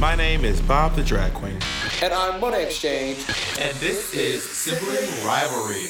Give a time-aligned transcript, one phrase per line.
[0.00, 1.58] My name is Bob the Drag Queen.
[2.00, 3.18] And I'm Monét X Change.
[3.60, 5.88] And this is Sibling Rivalry.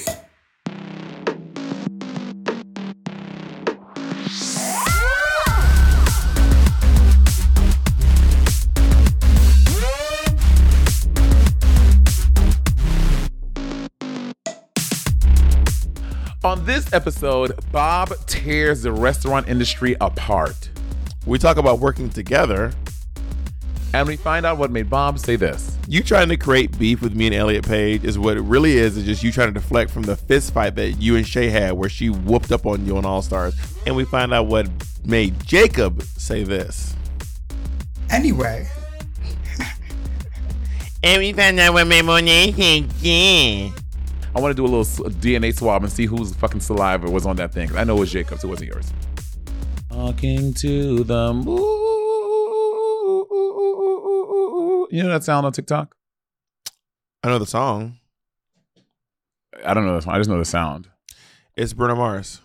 [16.42, 20.68] On this episode, Bob tears the restaurant industry apart.
[21.26, 22.72] We talk about working together.
[23.92, 25.76] And we find out what made Bob say this.
[25.88, 28.96] You trying to create beef with me and Elliot Page is what it really is.
[28.96, 31.72] Is just you trying to deflect from the fist fight that you and Shea had,
[31.72, 33.54] where she whooped up on you on All Stars.
[33.86, 34.68] And we find out what
[35.04, 36.94] made Jacob say this.
[38.10, 38.68] Anyway,
[41.02, 43.70] And we found out what made Monet say yeah.
[44.34, 47.36] I want to do a little DNA swab and see whose fucking saliva was on
[47.36, 47.74] that thing.
[47.74, 48.44] I know it was Jacob's.
[48.44, 48.92] It wasn't yours.
[49.88, 51.99] Talking to the moon.
[54.90, 55.94] You know that sound on TikTok?
[57.22, 57.98] I know the song.
[59.64, 60.14] I don't know the song.
[60.14, 60.88] I just know the sound.
[61.56, 62.40] It's Bruno Mars.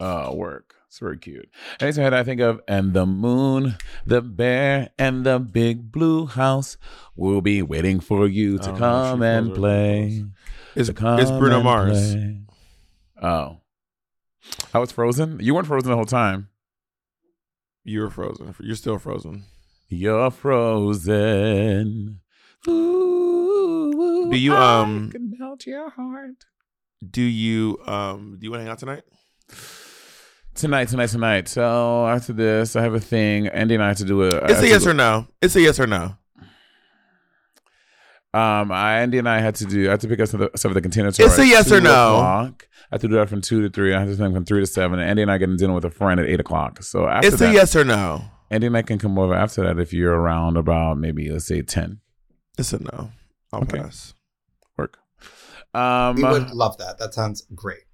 [0.00, 0.74] uh work.
[0.88, 1.48] It's very cute.
[1.80, 3.74] Next head I think of and the moon,
[4.06, 6.76] the bear, and the big blue house
[7.16, 10.24] will be waiting for you to Oh, come she and play.
[10.76, 12.14] It's, come it's Bruno Mars.
[12.14, 12.40] play.
[13.22, 13.60] Oh.
[14.72, 15.38] I was frozen?
[15.40, 16.48] You weren't frozen the whole time.
[17.84, 18.54] You were frozen.
[18.60, 19.44] You're still frozen.
[19.94, 22.20] You're frozen.
[22.66, 26.44] Ooh, Do you, I um, can melt your heart.
[27.08, 29.02] Do you um do you want to hang out tonight?
[30.54, 31.48] Tonight, tonight, tonight.
[31.48, 33.48] So after this, I have a thing.
[33.48, 34.28] Andy and I have to do a.
[34.44, 35.26] It's a yes or no.
[35.42, 36.16] It's a yes or no.
[38.32, 39.86] Um, I, Andy and I had to do.
[39.86, 41.08] I had to pick up some of the, some of the container.
[41.08, 42.16] It's a yes or no.
[42.16, 42.68] O'clock.
[42.90, 43.94] I had to do that from two to three.
[43.94, 44.98] I had to spend from three to seven.
[44.98, 46.82] And Andy and I getting dinner with a friend at eight o'clock.
[46.82, 48.24] So after It's that, a yes or no.
[48.54, 51.60] Andy and I can come over after that if you're around about maybe let's say
[51.62, 52.00] ten.
[52.58, 53.10] It's a no.
[53.52, 53.78] I'll Okay.
[53.78, 54.14] pass.
[54.78, 54.98] Work.
[55.74, 56.98] Um, we would love that.
[56.98, 57.84] That sounds great.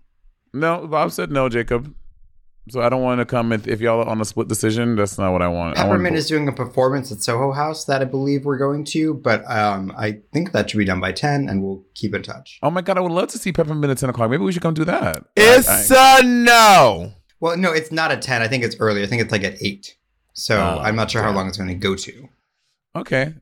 [0.52, 1.94] no, Bob said no, Jacob.
[2.68, 4.94] So I don't want to come if, if y'all are on a split decision.
[4.94, 5.78] That's not what I want.
[5.78, 8.84] I want Peppermint is doing a performance at Soho House that I believe we're going
[8.86, 12.22] to, but um, I think that should be done by 10 and we'll keep in
[12.22, 12.58] touch.
[12.62, 14.30] Oh my god, I would love to see Peppermint at ten o'clock.
[14.30, 15.24] Maybe we should come do that.
[15.36, 17.14] It's I- a no.
[17.40, 18.42] Well, no, it's not at 10.
[18.42, 19.02] I think it's early.
[19.02, 19.96] I think it's like at 8.
[20.40, 22.28] So Oh, I'm not sure how long it's going to go to.
[22.96, 23.34] Okay.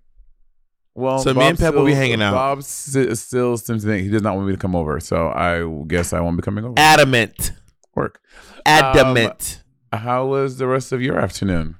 [0.95, 2.33] Well, So me and Pep will be hanging out.
[2.33, 5.29] Bob s- still seems to think he does not want me to come over, so
[5.29, 6.75] I guess I won't be coming over.
[6.77, 7.53] Adamant.
[7.95, 8.21] Work.
[8.67, 9.63] Adamant.
[9.93, 11.77] How was the rest of your afternoon?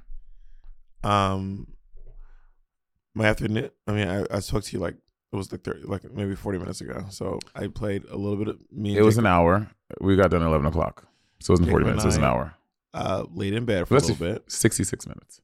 [1.03, 1.67] Um,
[3.13, 3.69] my afternoon.
[3.87, 4.95] I mean, I, I spoke to you like
[5.31, 7.05] it was like 30, like maybe forty minutes ago.
[7.09, 8.91] So I played a little bit of me.
[8.91, 9.69] And It was an hour.
[10.01, 11.05] We got done at eleven o'clock,
[11.39, 12.03] so it wasn't forty Jacob minutes.
[12.05, 12.55] It was an hour.
[12.93, 15.41] Uh, laid in bed for Let's a little bit, Sixty-six minutes.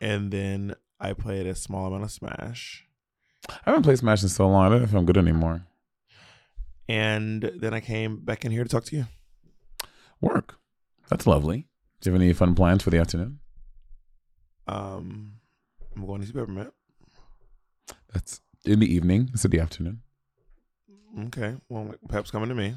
[0.00, 2.86] and then I played a small amount of Smash,
[3.48, 4.66] I haven't played Smash in so long.
[4.66, 5.66] I don't know if I'm good anymore.
[6.88, 9.06] and then I came back in here to talk to you.
[10.20, 10.56] Work.
[11.08, 11.66] That's lovely.
[12.00, 13.38] Do you have any fun plans for the afternoon?
[14.66, 15.34] Um,
[15.96, 16.72] I'm going to see Peppermint.
[18.12, 19.30] That's in the evening.
[19.32, 20.02] It's in the afternoon.
[21.26, 22.76] Okay, well, Pep's coming to me.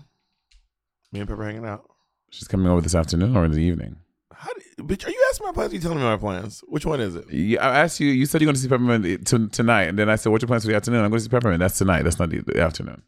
[1.11, 1.87] Me and Pepper hanging out.
[2.33, 3.97] She's coming over this afternoon or in the evening.
[4.33, 5.71] How do, bitch, are you asking my plans?
[5.71, 6.63] Or are you telling me my plans?
[6.67, 7.31] Which one is it?
[7.31, 8.07] Yeah, I asked you.
[8.07, 10.47] You said you're going to see Peppermint t- tonight, and then I said, "What's your
[10.47, 11.59] plans for the afternoon?" I'm going to see Peppermint.
[11.59, 12.03] That's tonight.
[12.03, 13.03] That's not the, the afternoon.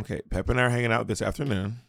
[0.00, 1.80] Okay, Pep and I are hanging out this afternoon.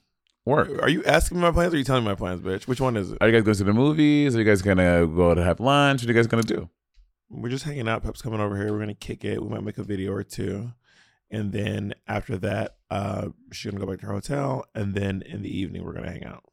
[0.46, 0.70] Work.
[0.82, 2.68] Are you asking me my plans or are you telling me my plans, bitch?
[2.68, 3.18] Which one is it?
[3.22, 4.36] Are you guys going to the movies?
[4.36, 6.02] Are you guys going to go to have lunch?
[6.02, 6.70] What are you guys going to do?
[7.30, 8.04] We're just hanging out.
[8.04, 8.72] Pep's coming over here.
[8.72, 9.42] We're gonna kick it.
[9.42, 10.72] We might make a video or two.
[11.32, 14.66] And then after that, uh, she's gonna go back to her hotel.
[14.76, 16.44] And then in the evening, we're gonna hang out.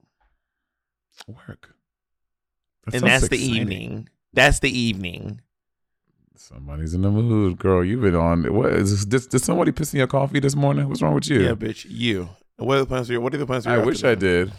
[1.27, 1.75] Work.
[2.87, 4.09] That and that's the evening.
[4.33, 5.41] That's the evening.
[6.37, 7.84] Somebody's in the mood, girl.
[7.84, 8.53] You've been on.
[8.53, 9.22] What is this?
[9.25, 10.88] Did, did somebody piss in your coffee this morning?
[10.88, 11.41] What's wrong with you?
[11.43, 11.87] Yeah, bitch.
[11.88, 12.28] You.
[12.56, 13.21] What are the plans for you?
[13.21, 13.81] What are the plans for you?
[13.81, 14.53] I wish I did.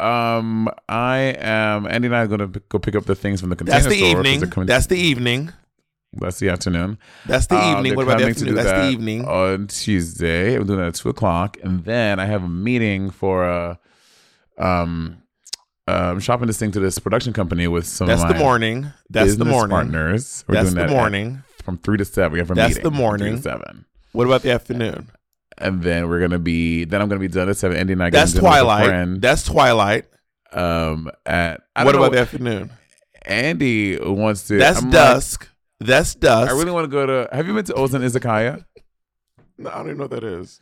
[0.00, 1.86] Um, I am.
[1.86, 3.88] Andy and I are gonna p- go pick up the things from the container That's
[3.94, 4.66] the store evening.
[4.66, 5.52] That's the evening.
[6.14, 6.98] that's the afternoon.
[7.26, 7.90] That's the Uh, evening.
[7.90, 8.54] they're What about the afternoon?
[8.56, 9.24] That's the evening.
[9.26, 10.56] on Tuesday.
[10.56, 13.78] I'm doing that at two o'clock, and then I have a meeting for a
[14.58, 15.18] um.
[15.92, 18.92] Um, shopping this thing to this production company with some That's of the morning.
[19.10, 19.70] That's the morning.
[19.70, 20.44] partners.
[20.48, 21.42] We're That's doing the that at- morning.
[21.62, 22.32] from three to seven.
[22.32, 23.36] We have a That's meeting the from three morning.
[23.36, 23.84] to seven.
[24.12, 25.08] What about the afternoon?
[25.58, 27.76] and then we're gonna be then I'm gonna be done at seven.
[27.76, 29.20] Andy and I That's getting dinner with a twilight.
[29.20, 30.04] That's twilight.
[30.52, 32.70] um, at What know about the afternoon?
[33.24, 34.56] Andy wants to.
[34.58, 35.48] That's I'm like, dusk.
[35.78, 36.50] That's dusk.
[36.50, 37.28] I really want to go to.
[37.34, 38.64] Have you been to Ozan Izakaya?
[39.58, 40.58] No, I don't even know what that is.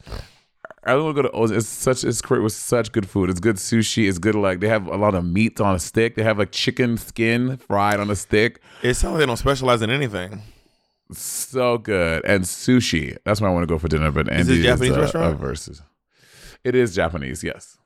[0.82, 1.54] I want to go to.
[1.56, 3.28] It's such it's great with such good food.
[3.28, 4.08] It's good sushi.
[4.08, 6.14] It's good like they have a lot of meat on a stick.
[6.14, 8.60] They have like chicken skin fried on a stick.
[8.82, 10.42] It sounds like they don't specialize in anything.
[11.12, 13.18] So good and sushi.
[13.24, 14.10] That's where I want to go for dinner.
[14.10, 15.34] But Is it Andy a Japanese uh, restaurant?
[15.34, 15.82] uh, versus.
[16.64, 17.42] It is Japanese.
[17.44, 17.76] Yes.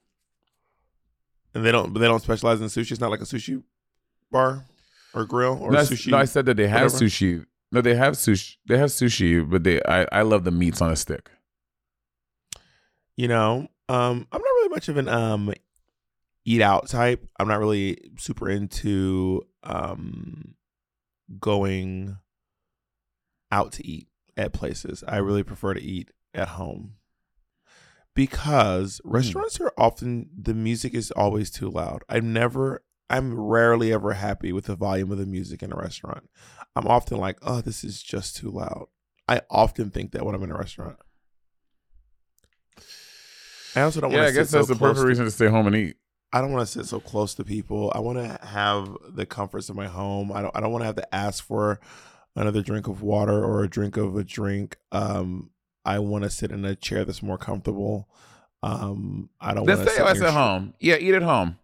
[1.55, 2.93] And they don't but they don't specialize in sushi.
[2.93, 3.63] It's not like a sushi
[4.31, 4.67] bar
[5.15, 6.11] or grill or no, sushi.
[6.11, 7.05] no, I said that they have whatever.
[7.07, 7.47] sushi.
[7.73, 8.57] No, they have sushi.
[8.67, 11.31] They have sushi, but they I, I love the meats on a stick.
[13.17, 15.53] You know, um, I'm not really much of an um
[16.45, 17.27] eat out type.
[17.39, 20.55] I'm not really super into um
[21.39, 22.19] going
[23.51, 25.05] out to eat at places.
[25.07, 26.95] I really prefer to eat at home.
[28.15, 32.05] Because restaurants are often the music is always too loud.
[32.09, 36.29] I'm never I'm rarely ever happy with the volume of the music in a restaurant.
[36.77, 38.87] I'm often like, "Oh, this is just too loud."
[39.29, 40.97] I often think that when I'm in a restaurant.
[43.77, 45.49] I also don't Yeah, want I guess that's so the perfect to reason to stay
[45.49, 45.97] home and eat.
[46.33, 47.93] I don't want to sit so close to people.
[47.95, 50.33] I want to have the comforts of my home.
[50.33, 50.57] I don't.
[50.57, 51.79] I don't want to have to ask for
[52.35, 54.77] another drink of water or a drink of a drink.
[54.91, 55.51] Um,
[55.85, 58.09] I want to sit in a chair that's more comfortable.
[58.65, 59.67] Um, I don't.
[59.67, 60.75] Let's stay at home.
[60.81, 61.59] Yeah, eat at home.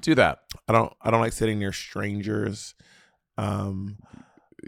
[0.00, 0.40] Do that.
[0.66, 0.92] I don't.
[1.02, 2.74] I don't like sitting near strangers.
[3.36, 3.98] Um,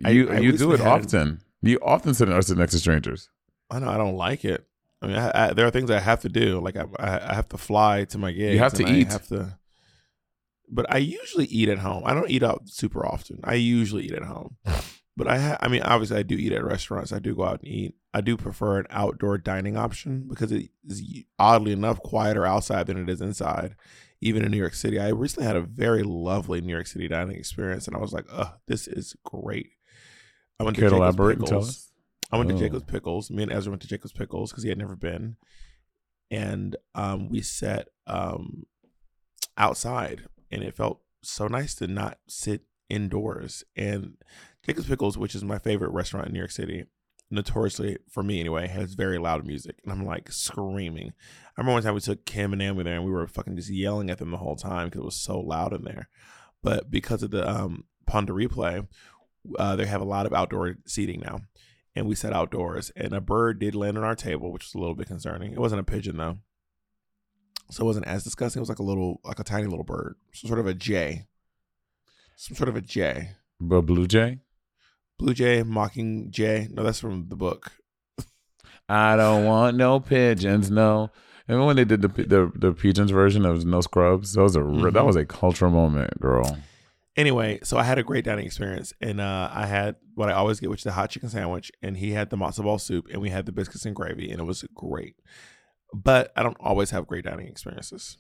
[0.05, 1.41] You I you do it often.
[1.63, 3.31] You often sit sit next to strangers.
[3.71, 4.68] I know I don't like it.
[5.01, 6.61] I mean, I, I, there are things I have to do.
[6.61, 8.55] Like I, I, have to fly to my gigs.
[8.55, 9.13] You have to eat.
[9.13, 9.59] Have to.
[10.69, 12.03] But I usually eat at home.
[12.05, 13.41] I don't eat out super often.
[13.45, 14.57] I usually eat at home.
[15.19, 17.13] But I, ha- I mean, obviously, I do eat at restaurants.
[17.13, 17.97] I do go out and eat.
[18.15, 21.03] I do prefer an outdoor dining option because it is
[21.41, 23.75] oddly enough quieter outside than it is inside.
[24.21, 27.37] Even in New York City, I recently had a very lovely New York City dining
[27.37, 29.71] experience, and I was like, "Oh, this is great."
[30.61, 31.88] I went to Care to Jacob's elaborate and tell Pickles.
[32.31, 32.59] I went to Oh.
[32.59, 33.31] Jacob's Pickles.
[33.31, 35.37] Me and Ezra went to Jacob's Pickles because he had never been,
[36.31, 38.65] and um, we sat um,
[39.57, 43.65] outside, and it felt so nice to not sit indoors.
[43.77, 44.17] And
[44.65, 46.85] Jacob's Pickles, which is my favorite restaurant in New York City,
[47.31, 51.13] notoriously for me anyway, has very loud music, and I'm like screaming.
[51.57, 53.71] I remember one time we took Kim and Naomi there, and we were fucking just
[53.71, 56.09] yelling at them the whole time because it was so loud in there.
[56.63, 58.87] But because of the um, Ponder replay,
[59.59, 61.41] uh, they have a lot of outdoor seating now
[61.99, 64.79] and we sat outdoors and a bird did land on our table which was a
[64.79, 66.39] little bit concerning it wasn't a pigeon though
[67.71, 70.15] so it wasn't as disgusting it was like a little like a tiny little bird
[70.33, 71.27] some sort of a jay
[72.37, 73.31] some sort of a jay
[73.61, 74.39] But Blue Jay?
[75.19, 77.73] blue jay mocking jay no that's from the book
[78.89, 81.11] I don't want no pigeons, no.
[81.47, 84.33] Remember when they did the the, the pigeons version of No Scrubs?
[84.35, 85.07] That was a re- that mm-hmm.
[85.07, 86.59] was a cultural moment, girl.
[87.19, 90.59] Anyway so i had a great dining experience and uh, i had what i always
[90.61, 93.21] get which is the hot chicken sandwich and he had the matzo ball soup and
[93.21, 95.17] we had the biscuits and gravy and it was great
[95.93, 98.17] but i don't always have great dining experiences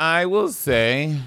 [0.00, 1.18] I will say,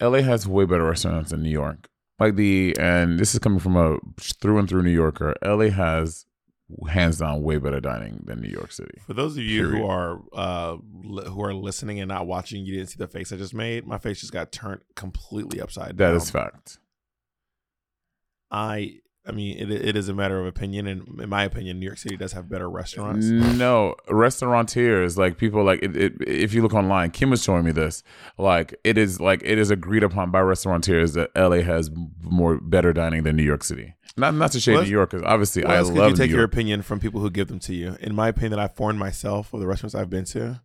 [0.00, 1.88] LA has way better restaurants than New York.
[2.18, 5.34] Like the and this is coming from a through and through New Yorker.
[5.44, 6.26] LA has
[6.88, 8.98] hands down way better dining than New York City.
[9.06, 12.74] For those of you who are uh, li- who are listening and not watching, you
[12.76, 13.86] didn't see the face I just made.
[13.86, 16.16] My face just got turned completely upside That down.
[16.16, 16.78] is fact.
[18.50, 21.86] I I mean, it, it is a matter of opinion, and in my opinion, New
[21.86, 23.24] York City does have better restaurants.
[23.26, 26.12] No, restaurateurs like people like it, it.
[26.26, 28.02] If you look online, Kim was showing me this.
[28.36, 31.90] Like it is like it is agreed upon by restaurateurs that LA has
[32.20, 33.94] more better dining than New York City.
[34.16, 36.44] Not not to shade Well, New York, because obviously Well, I love you take your
[36.44, 37.96] opinion from people who give them to you.
[38.00, 40.60] In my opinion, that I've formed myself of the restaurants I've been to.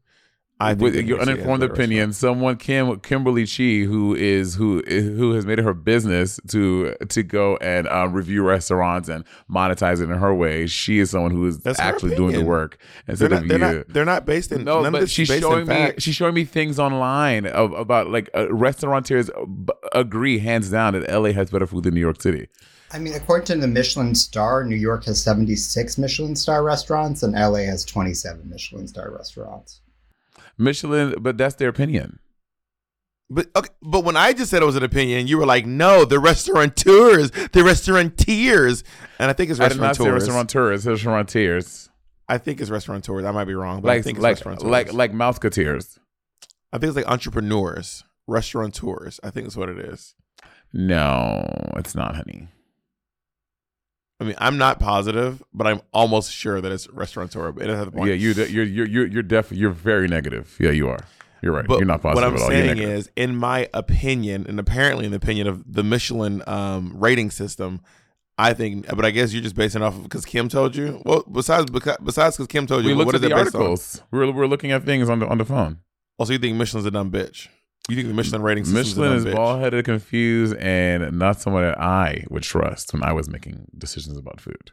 [0.61, 4.81] I With your York City has uninformed opinion, someone Kim Kimberly Chi, who is who
[4.81, 10.01] who has made it her business to to go and uh, review restaurants and monetize
[10.01, 10.67] it in her way.
[10.67, 12.77] She is someone who is That's actually doing the work
[13.07, 13.19] restaurants.
[13.19, 13.77] They're instead not, of they're you.
[13.77, 13.87] not.
[13.87, 14.65] They're not based in.
[14.65, 16.01] No, none but she's showing me fact.
[16.01, 21.09] she's showing me things online of, about like uh, restaurateurs b- agree hands down that
[21.09, 22.49] LA has better food than New York City.
[22.91, 27.33] I mean, according to the Michelin star, New York has 76 Michelin star restaurants and
[27.33, 29.81] LA has 27 Michelin star restaurants.
[30.57, 32.19] Michelin, but that's their opinion.
[33.29, 36.03] But okay, but when I just said it was an opinion, you were like, "No,
[36.03, 38.83] the restaurateurs, the restaurateurs,"
[39.19, 40.85] and I think it's I did not say restaurateurs.
[40.85, 41.89] restaurateurs, restaurateurs.
[42.27, 43.25] I think it's restaurateurs.
[43.25, 44.67] I might be wrong, but I think it's like restaurateurs.
[44.67, 45.99] like like mouseketeers.
[46.73, 49.19] I think it's like entrepreneurs, restaurateurs.
[49.23, 50.15] I think that's what it is.
[50.73, 52.47] No, it's not, honey.
[54.19, 57.51] I mean, I'm not positive, but I'm almost sure that it's restaurateur.
[57.51, 58.09] But it doesn't have the point.
[58.09, 60.57] Yeah, you you're you're you're you're def you're very negative.
[60.59, 60.99] Yeah, you are.
[61.41, 61.65] You're right.
[61.65, 62.15] But you're not positive.
[62.15, 62.51] what I'm at all.
[62.53, 66.93] You're saying is, in my opinion, and apparently in the opinion of the Michelin um,
[66.97, 67.79] rating system,
[68.37, 71.01] I think, but I guess you're just basing off of because Kim told you.
[71.05, 73.39] Well, besides beca- besides because Kim told you, We what looked is at it the
[73.39, 74.01] articles.
[74.11, 75.79] We're we're looking at things on the on the phone.
[76.17, 77.47] Also, you think Michelin's a dumb bitch?
[77.89, 81.79] You think the Michelin rating system's Michelin is bald headed, confused, and not someone that
[81.79, 84.71] I would trust when I was making decisions about food.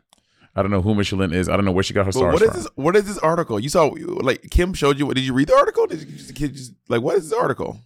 [0.54, 1.48] I don't know who Michelin is.
[1.48, 2.56] I don't know where she got her But stars what is from.
[2.62, 2.68] this?
[2.76, 3.60] What is this article?
[3.60, 5.12] You saw like Kim showed you.
[5.12, 5.86] Did you read the article?
[5.86, 7.78] Did you just, kid just like what is this article?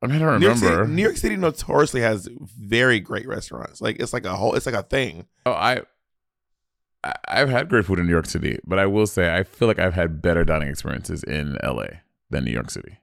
[0.00, 0.84] I mean, I don't New York, remember.
[0.84, 3.80] City, New York City notoriously has very great restaurants.
[3.80, 4.54] Like it's like a whole.
[4.54, 5.26] It's like a thing.
[5.44, 5.82] Oh, I
[7.26, 9.78] I've had great food in New York City, but I will say I feel like
[9.78, 11.86] I've had better dining experiences in LA
[12.30, 12.98] than New York City.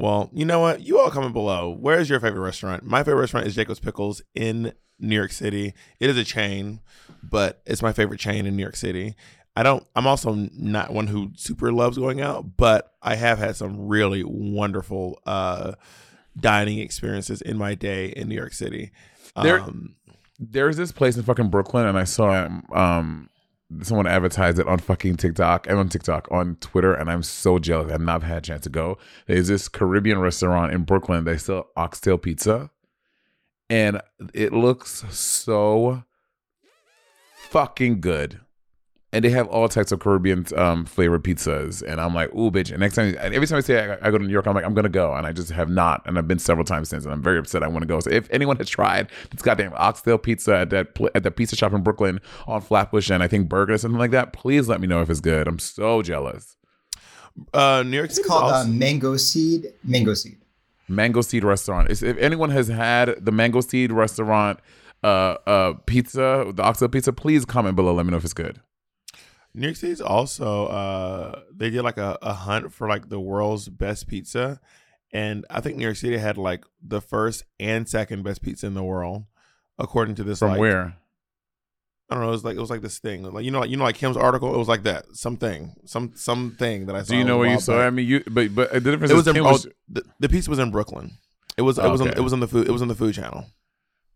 [0.00, 0.80] Well, you know what?
[0.80, 1.76] You all comment below.
[1.78, 2.84] Where's your favorite restaurant?
[2.84, 5.74] My favorite restaurant is Jacob's Pickles in New York City.
[5.98, 6.80] It is a chain,
[7.22, 9.14] but it's my favorite chain in New York City.
[9.56, 9.84] I don't.
[9.94, 14.22] I'm also not one who super loves going out, but I have had some really
[14.24, 15.72] wonderful uh,
[16.38, 18.92] dining experiences in my day in New York City.
[19.42, 19.96] There- Um,
[20.38, 23.28] There's this place in fucking Brooklyn, and I saw um
[23.82, 27.92] someone advertised it on fucking TikTok and on TikTok on Twitter, and I'm so jealous.
[27.92, 28.98] I've not had a chance to go.
[29.26, 31.24] There's this Caribbean restaurant in Brooklyn.
[31.24, 32.70] They sell oxtail pizza,
[33.68, 34.00] and
[34.34, 36.04] it looks so
[37.50, 38.40] fucking good.
[39.12, 42.70] And they have all types of Caribbean um, flavored pizzas, and I'm like, ooh, bitch.
[42.70, 44.64] And next time, every time I say I, I go to New York, I'm like,
[44.64, 47.12] I'm gonna go, and I just have not, and I've been several times since, and
[47.12, 47.64] I'm very upset.
[47.64, 47.98] I want to go.
[47.98, 51.56] So if anyone has tried this goddamn oxtail pizza at that pl- at the pizza
[51.56, 54.80] shop in Brooklyn on Flatbush, and I think Burger or something like that, please let
[54.80, 55.48] me know if it's good.
[55.48, 56.56] I'm so jealous.
[57.52, 59.72] uh, New York It's City called uh, Mango Seed.
[59.82, 60.38] Mango Seed.
[60.88, 61.90] Mango Seed Restaurant.
[61.90, 64.60] Is if anyone has had the Mango Seed Restaurant
[65.02, 67.92] uh uh pizza, the oxtail pizza, please comment below.
[67.92, 68.60] Let me know if it's good.
[69.54, 73.68] New York City's also uh, they did like a, a hunt for like the world's
[73.68, 74.60] best pizza,
[75.12, 78.74] and I think New York City had like the first and second best pizza in
[78.74, 79.24] the world,
[79.78, 80.38] according to this.
[80.38, 80.96] From like, where?
[82.08, 82.28] I don't know.
[82.28, 83.96] It was like it was like this thing, like you know, like you know, like
[83.96, 84.52] Kim's article.
[84.54, 87.12] It was like that, something, some something that I saw.
[87.12, 87.74] Do you know where you saw?
[87.74, 87.76] it?
[87.78, 87.86] back.
[87.86, 90.28] I mean, you but but the difference It was in Kim oh, was, the, the
[90.28, 91.12] pizza was in Brooklyn.
[91.56, 93.14] It was it was on, it was on the food it was on the food
[93.14, 93.46] channel.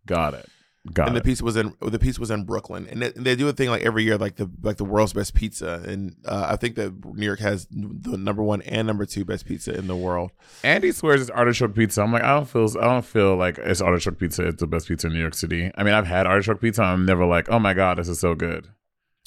[0.07, 0.49] got it,
[0.93, 1.25] got and the it.
[1.25, 3.83] pizza was in the pizza was in Brooklyn, and they, they do a thing like
[3.83, 7.25] every year, like the like the world's best pizza, and uh, I think that New
[7.25, 10.31] York has the number one and number two best pizza in the world.
[10.63, 12.03] Andy swears it's artichoke pizza.
[12.03, 14.47] I'm like, I don't feel, I don't feel like it's artichoke pizza.
[14.49, 15.71] It's the best pizza in New York City.
[15.77, 16.83] I mean, I've had artichoke pizza.
[16.83, 18.69] I'm never like, oh my god, this is so good.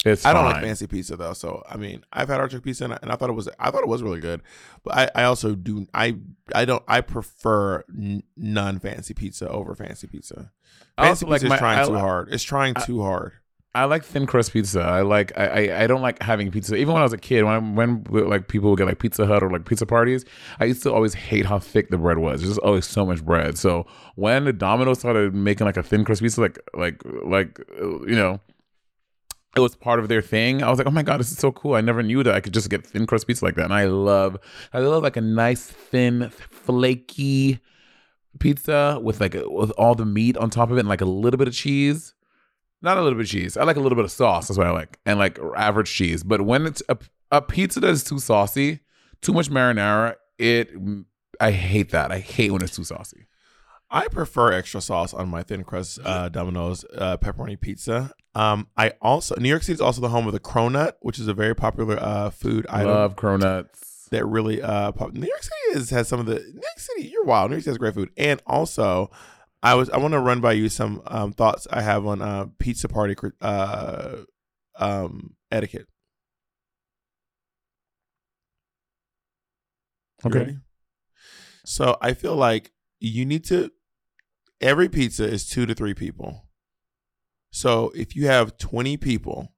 [0.04, 2.92] It's I don't like fancy pizza though, so I mean, I've had artichoke pizza, and
[2.94, 4.42] I, and I thought it was I thought it was really good,
[4.84, 6.16] but I, I also do I
[6.54, 10.52] I don't I prefer n- non fancy pizza over fancy pizza.
[10.96, 12.32] Fancy also like pizza my- is trying I too hard.
[12.32, 13.32] It's trying too hard.
[13.74, 14.80] I like thin crust pizza.
[14.80, 16.74] I like I, I I don't like having pizza.
[16.74, 19.26] Even when I was a kid, when I, when like people would get like Pizza
[19.26, 20.24] Hut or like pizza parties,
[20.58, 22.40] I used to always hate how thick the bread was.
[22.40, 23.58] There's just always so much bread.
[23.58, 28.16] So when the Domino's started making like a thin crust pizza, like like like you
[28.16, 28.40] know,
[29.56, 30.62] it was part of their thing.
[30.62, 31.74] I was like, oh my god, this is so cool.
[31.74, 33.64] I never knew that I could just get thin crust pizza like that.
[33.64, 34.36] And I love
[34.72, 37.60] I love like a nice thin flaky
[38.38, 41.38] pizza with like with all the meat on top of it and like a little
[41.38, 42.14] bit of cheese.
[42.80, 43.56] Not a little bit of cheese.
[43.56, 44.46] I like a little bit of sauce.
[44.46, 46.22] That's what I like, and like average cheese.
[46.22, 46.96] But when it's a,
[47.32, 48.80] a pizza that is too saucy,
[49.20, 50.70] too much marinara, it
[51.40, 52.12] I hate that.
[52.12, 53.26] I hate when it's too saucy.
[53.90, 58.12] I prefer extra sauce on my thin crust uh, Domino's uh, pepperoni pizza.
[58.34, 61.28] Um, I also New York City is also the home of the cronut, which is
[61.28, 64.08] a very popular uh, food I item love cronuts.
[64.10, 67.08] that really uh, pop- New York City is, has some of the New York City.
[67.08, 67.50] You're wild.
[67.50, 69.10] New York City has great food, and also
[69.62, 72.46] I was I want to run by you some um, thoughts I have on uh,
[72.58, 74.16] pizza party uh,
[74.78, 75.86] um, etiquette.
[80.24, 80.38] You Okay.
[80.38, 80.56] ready?
[81.64, 83.70] So I feel like you need to.
[84.60, 86.47] Every pizza is two to three people.
[87.50, 89.52] So if you have twenty people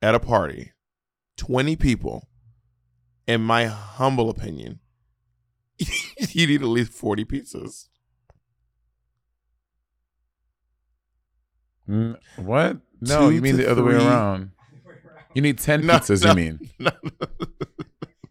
[0.00, 0.72] at a party,
[1.36, 2.28] twenty people,
[3.26, 4.80] in my humble opinion,
[5.78, 7.86] you need at least forty pizzas.
[11.88, 12.78] Mm, what?
[13.00, 14.52] No, Two you mean the other way around.
[15.34, 16.22] You need ten No, pizzas.
[16.22, 16.70] no, You mean?
[16.78, 16.90] no.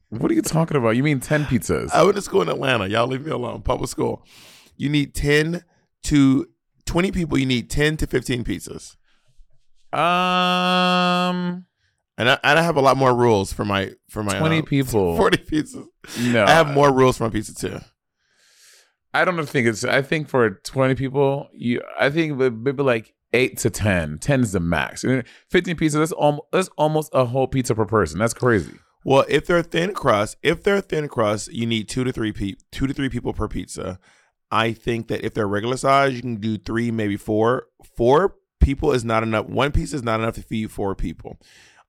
[0.09, 0.91] What are you talking about?
[0.91, 1.89] You mean ten pizzas?
[1.91, 2.87] I went to school in Atlanta.
[2.87, 3.61] Y'all leave me alone.
[3.61, 4.25] Public school.
[4.77, 5.63] You need ten
[6.03, 6.47] to
[6.91, 7.37] twenty people.
[7.37, 8.95] You need ten to fifteen pizzas.
[9.93, 11.65] Um,
[12.17, 14.61] And I, and I have a lot more rules for my for my twenty uh,
[14.73, 15.17] people.
[15.17, 15.85] forty pizzas.
[16.19, 17.79] No, I have more rules for my pizza too.
[19.13, 19.83] I don't think it's.
[19.83, 21.81] I think for twenty people, you.
[21.99, 24.17] I think maybe like eight to ten.
[24.19, 25.03] Ten is the max.
[25.03, 25.99] And Fifteen pizzas.
[25.99, 26.43] That's almost.
[26.51, 28.19] That's almost a whole pizza per person.
[28.19, 28.73] That's crazy.
[29.03, 32.55] Well, if they're thin crust, if they're thin crust, you need two to three pe-
[32.71, 33.99] two to three people per pizza.
[34.51, 37.67] I think that if they're regular size, you can do three, maybe four.
[37.95, 39.47] Four people is not enough.
[39.47, 41.37] One piece is not enough to feed four people.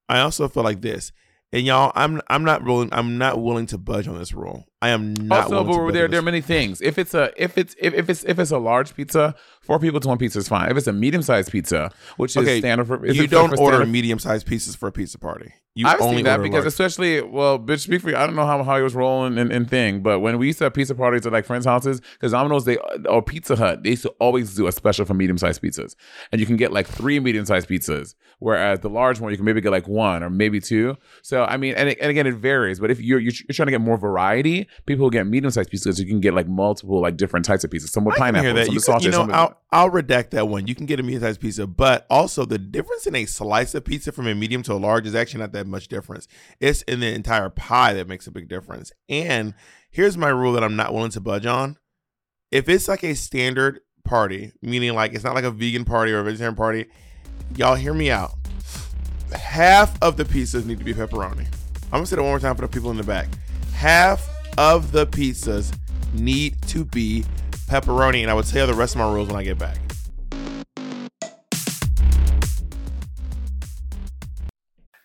[0.09, 1.13] I also feel like this,
[1.53, 2.91] and y'all, I'm I'm not willing.
[2.93, 4.65] I'm not willing to budge on this rule.
[4.83, 5.45] I am not.
[5.45, 6.83] also, but there there are many things.
[6.83, 10.01] If it's a if it's if, if it's if it's a large pizza, four people
[10.01, 10.71] to one pizza is fine.
[10.73, 14.45] If it's a medium sized pizza, which is standard for you don't order medium sized
[14.45, 15.53] pieces for a pizza party.
[15.75, 16.67] You I've only seen that because large.
[16.67, 18.17] especially well, bitch, speak for you.
[18.17, 20.59] I don't know how, how he was rolling and, and thing, but when we used
[20.59, 22.77] to have pizza parties at like friends' houses, because Domino's they
[23.09, 25.95] or Pizza Hut, they used to always do a special for medium sized pizzas,
[26.31, 29.47] and you can get like three medium sized pizzas, whereas the large one you can
[29.47, 30.95] maybe get like one or maybe two.
[31.23, 32.79] So I mean, and, and again, it varies.
[32.79, 35.99] But if you're, you're trying to get more variety, people who get medium sized pizzas,
[35.99, 37.89] you can get like multiple like different types of pizzas.
[37.89, 38.67] Some with I pineapple, hear that.
[38.67, 39.05] some You, with sausage.
[39.07, 40.67] you know, some I'll, I'll redact that one.
[40.67, 44.13] You can get a medium-sized pizza, but also the difference in a slice of pizza
[44.13, 46.29] from a medium to a large is actually not that much difference.
[46.61, 48.93] It's in the entire pie that makes a big difference.
[49.09, 49.55] And
[49.91, 51.79] here's my rule that I'm not willing to budge on.
[52.51, 56.19] If it's like a standard party, meaning like it's not like a vegan party or
[56.21, 56.87] a vegetarian party,
[57.57, 58.33] y'all hear me out.
[59.33, 61.47] Half of the pizzas need to be pepperoni.
[61.87, 63.29] I'm gonna say that one more time for the people in the back.
[63.73, 65.77] Half of the pizzas
[66.13, 67.25] need to be
[67.67, 69.79] pepperoni, and I will tell you the rest of my rules when I get back.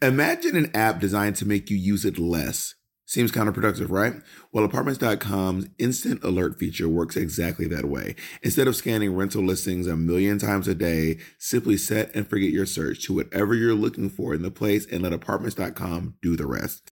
[0.01, 2.75] Imagine an app designed to make you use it less.
[3.05, 4.15] Seems counterproductive, right?
[4.51, 8.15] Well, apartments.com's instant alert feature works exactly that way.
[8.43, 12.65] Instead of scanning rental listings a million times a day, simply set and forget your
[12.65, 16.91] search to whatever you're looking for in the place and let apartments.com do the rest.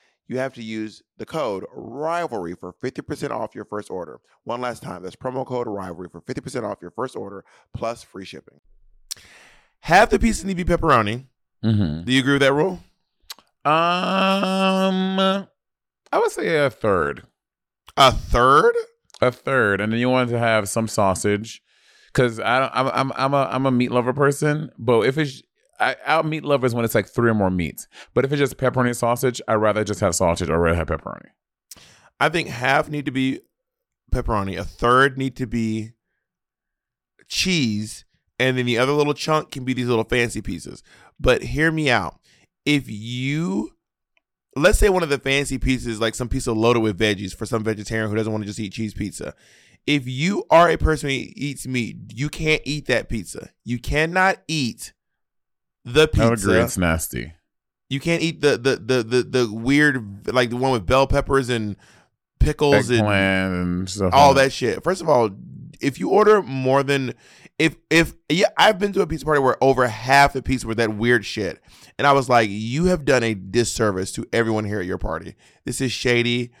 [0.31, 4.19] you have to use the code rivalry for 50% off your first order.
[4.43, 8.25] One last time, that's promo code rivalry for 50% off your first order plus free
[8.25, 8.59] shipping.
[9.81, 11.25] Half the pieces need to be pepperoni.
[11.63, 12.05] Mm-hmm.
[12.05, 12.79] Do you agree with that rule?
[13.63, 15.47] Um, I
[16.15, 17.23] would say a third.
[17.97, 18.73] A third?
[19.21, 21.61] a third, and then you want to have some sausage,
[22.07, 24.71] because I don't, I'm I'm I'm a I'm a meat lover person.
[24.77, 25.43] But if it's
[25.81, 27.87] I, I'll meat lovers when it's like three or more meats.
[28.13, 31.29] But if it's just pepperoni sausage, I'd rather just have sausage or rather have pepperoni.
[32.19, 33.41] I think half need to be
[34.13, 34.57] pepperoni.
[34.57, 35.93] A third need to be
[37.27, 38.05] cheese,
[38.37, 40.83] and then the other little chunk can be these little fancy pieces.
[41.19, 42.19] But hear me out.
[42.63, 43.71] If you
[44.55, 47.63] let's say one of the fancy pieces, like some pizza loaded with veggies for some
[47.63, 49.33] vegetarian who doesn't want to just eat cheese pizza.
[49.87, 53.49] If you are a person who eats meat, you can't eat that pizza.
[53.63, 54.93] You cannot eat
[55.85, 56.61] the I agree, pizza.
[56.61, 57.33] it's nasty.
[57.89, 61.49] You can't eat the the the the, the weird like the one with bell peppers
[61.49, 61.75] and
[62.39, 64.13] pickles and and stuff.
[64.13, 64.83] all like that shit.
[64.83, 65.29] First of all,
[65.81, 67.13] if you order more than
[67.59, 70.75] if if yeah, I've been to a pizza party where over half the pizza were
[70.75, 71.61] that weird shit,
[71.97, 75.35] and I was like, you have done a disservice to everyone here at your party.
[75.65, 76.51] This is shady.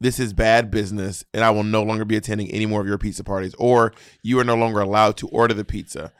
[0.00, 2.98] This is bad business, and I will no longer be attending any more of your
[2.98, 6.12] pizza parties, or you are no longer allowed to order the pizza.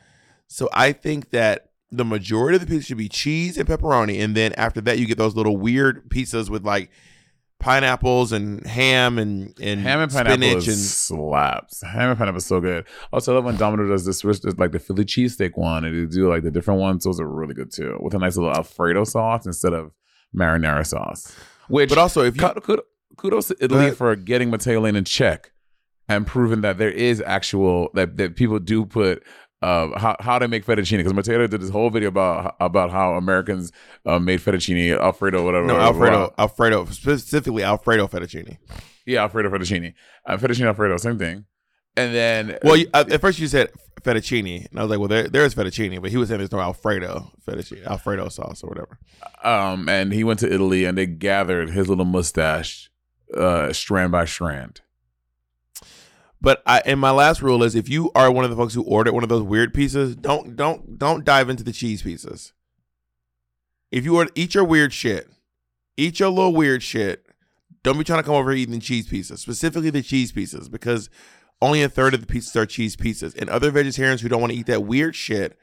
[0.47, 4.35] So I think that the majority of the pizza should be cheese and pepperoni, and
[4.35, 6.89] then after that, you get those little weird pizzas with like
[7.59, 11.81] pineapples and ham and and Ham and pineapple and slaps.
[11.81, 12.85] Ham and pineapple is so good.
[13.13, 14.23] Also, I love when Domino does this,
[14.57, 17.03] like the Philly cheesesteak one, and they do like the different ones.
[17.03, 19.91] Those are really good too, with a nice little Alfredo sauce instead of
[20.35, 21.33] marinara sauce.
[21.69, 22.81] Which, But also, if you- Kud- kud-
[23.15, 25.51] kudos to Italy for getting Matteo Lane in check
[26.09, 29.23] and proving that there is actual that that people do put.
[29.63, 33.13] Uh, how how to make fettuccine because Matteo did this whole video about about how
[33.13, 33.71] Americans
[34.05, 36.33] uh, made fettuccine Alfredo whatever no whatever, Alfredo.
[36.37, 38.57] Alfredo specifically Alfredo fettuccine.
[39.05, 39.93] Yeah, Alfredo fettuccine.
[40.25, 41.45] Uh, fettuccine Alfredo, same thing.
[41.95, 43.69] And then, Well, you, at first you said
[44.01, 46.51] fettuccine, and I was like, well, there there is fettuccine, but he was saying there's
[46.51, 48.97] no Alfredo fettuccine, Alfredo sauce or whatever.
[49.43, 52.89] um, and he went to Italy, and they gathered his little mustache,
[53.37, 54.81] uh, strand by strand.
[56.43, 58.83] But I, and my last rule is, if you are one of the folks who
[58.83, 62.51] ordered one of those weird pizzas, don't don't don't dive into the cheese pizzas.
[63.91, 65.29] If you order, eat your weird shit,
[65.95, 67.25] eat your little weird shit.
[67.81, 71.09] Don't be trying to come over here eating cheese pizzas, specifically the cheese pizzas, because
[71.61, 74.51] only a third of the pizzas are cheese pizzas, and other vegetarians who don't want
[74.51, 75.57] to eat that weird shit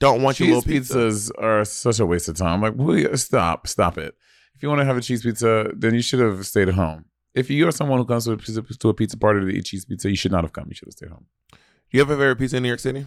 [0.00, 0.98] don't want your cheese little pizza.
[0.98, 2.60] pizzas are such a waste of time.
[2.60, 4.14] Like, will you stop, stop it.
[4.54, 7.06] If you want to have a cheese pizza, then you should have stayed at home.
[7.38, 9.64] If you are someone who comes to a pizza, to a pizza party to eat
[9.66, 10.66] cheese pizza, you should not have come.
[10.68, 11.26] You should have stayed home.
[11.52, 11.58] Do
[11.92, 13.06] you have a favorite pizza in New York City?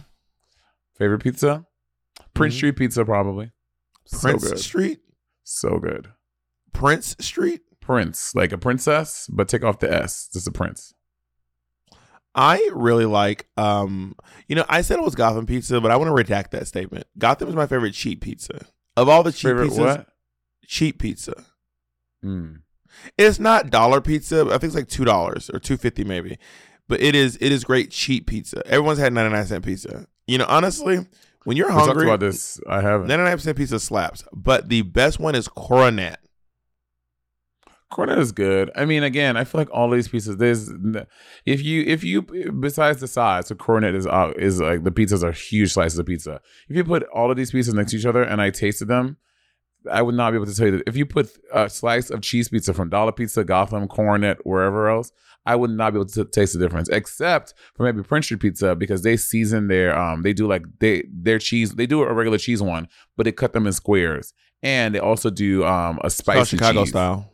[0.96, 1.66] Favorite pizza?
[2.34, 2.58] Prince Mhm.
[2.58, 3.52] Street Pizza, probably.
[4.10, 4.58] Prince so good.
[4.58, 5.00] Street,
[5.44, 6.08] So good.
[6.72, 7.60] Prince Street.
[7.80, 10.28] Prince, like a princess, but take off the S.
[10.32, 10.94] Just a prince.
[12.34, 14.14] I really like, um,
[14.48, 17.06] you know, I said it was Gotham pizza, but I want to redact that statement.
[17.18, 18.66] Gotham is my favorite cheap pizza
[18.96, 19.78] of all the cheap Favorite pizzas.
[19.78, 20.08] what?
[20.66, 21.44] Cheap pizza.
[22.24, 22.60] Mm.
[23.18, 24.42] It's not dollar pizza.
[24.46, 26.38] I think it's like two dollars or two fifty maybe,
[26.88, 28.62] but it is it is great cheap pizza.
[28.66, 30.06] Everyone's had ninety nine cent pizza.
[30.26, 31.06] You know, honestly,
[31.44, 32.60] when you're We talked hungry, about this.
[32.68, 33.08] I haven't.
[33.08, 34.24] ninety nine percent pizza slaps.
[34.32, 36.16] But the best one is Koronet.
[37.92, 38.70] Koronet is good.
[38.74, 40.38] I mean, again, I feel like all these pieces.
[40.38, 40.70] There's
[41.44, 45.22] if you if you besides the size, so Koronet is uh, is like the pizzas
[45.22, 46.40] are huge slices of pizza.
[46.68, 49.18] If you put all of these pieces next to each other and I tasted them,
[49.90, 50.88] I would not be able to tell you that.
[50.88, 55.12] If you put a slice of cheese pizza from Dollar Pizza, Gotham, Koronet, wherever else,
[55.44, 56.88] I would not be able to taste the difference.
[56.88, 61.04] Except for maybe Prince Street Pizza because they season their um they do like they
[61.12, 64.94] their cheese they do a regular cheese one, but they cut them in squares, and
[64.94, 66.90] they also do um a spicy Chicago cheese.
[66.90, 67.28] style.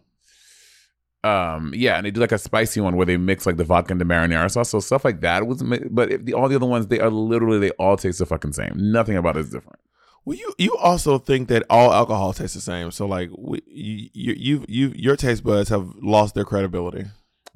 [1.25, 3.93] Um, yeah, and they do like a spicy one where they mix like the vodka
[3.93, 4.71] and the marinara sauce.
[4.71, 7.59] So stuff like that was, but if the, all the other ones, they are literally
[7.59, 8.73] they all taste the fucking same.
[8.77, 9.81] Nothing about it is different.
[10.29, 12.91] Well, you you also think that all alcohol tastes the same.
[12.91, 17.07] So like we, you you you you your taste buds have lost their credibility.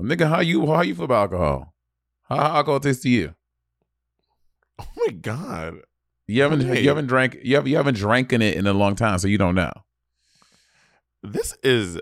[0.00, 1.74] Nigga, how you how you feel about alcohol?
[2.22, 3.34] How, how alcohol tastes to you?
[4.78, 5.80] Oh my god.
[6.26, 6.80] You haven't Okay.
[6.80, 9.28] you haven't drank you have you haven't drank in it in a long time, so
[9.28, 9.72] you don't know.
[11.22, 12.00] This is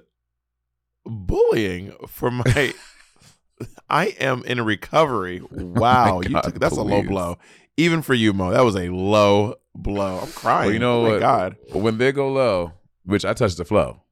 [1.05, 2.75] bullying for my
[3.91, 5.41] I am in recovery.
[5.43, 6.21] Oh wow.
[6.21, 7.39] you God, took that's a low blow.
[7.77, 8.53] Even for you, Mo.
[8.53, 10.21] That was a low blow.
[10.21, 10.67] I'm crying.
[10.67, 11.21] Well, you know oh what?
[11.21, 11.57] god.
[11.73, 12.73] When they go low,
[13.05, 14.03] which I touch the flow.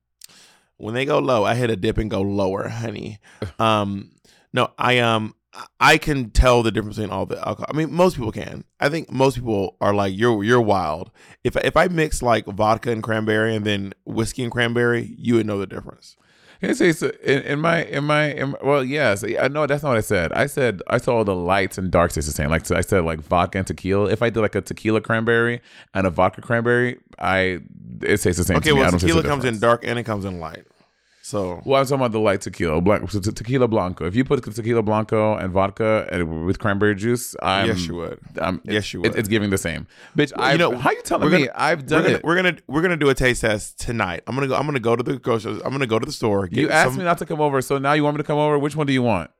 [0.76, 3.18] When they go low, I hit a dip and go lower, honey.
[3.58, 4.12] Um
[4.52, 5.34] no, I um
[5.80, 7.66] I can tell the difference between all the alcohol.
[7.72, 8.64] I mean, most people can.
[8.80, 11.10] I think most people are like, "You're you're wild."
[11.42, 15.46] If if I mix like vodka and cranberry and then whiskey and cranberry, you would
[15.46, 16.16] know the difference.
[16.60, 19.22] Can I say so in, in my in my in, well yes.
[19.22, 20.32] I know that's not what I said.
[20.32, 22.50] I said I saw the lights and darks taste the same.
[22.50, 24.10] Like so I said like vodka and tequila.
[24.10, 25.60] If I did like a tequila cranberry
[25.94, 27.60] and a vodka cranberry I
[28.02, 28.80] it tastes the same Okay, to me.
[28.80, 30.64] I well, don't tequila comes in dark and it comes in light.
[31.30, 34.24] So well I'm talking about the light tequila blanc, so te- tequila blanco if you
[34.24, 38.18] put tequila blanco and vodka and with cranberry juice I'm yes, you would.
[38.40, 39.18] I'm, Yes, you it- would.
[39.18, 39.86] it's giving the same
[40.16, 42.24] bitch I you know, how you telling we're me gonna- I've We're done gonna, it
[42.24, 44.22] we're gonna we're gonna do a taste test tonight.
[44.26, 44.54] I'm gonna go.
[44.56, 45.52] I'm gonna go to the grocery.
[45.66, 46.46] I'm gonna go to the store.
[46.48, 48.26] Get you asked some- me not to come over so now you want me to
[48.26, 49.30] come over which one do you want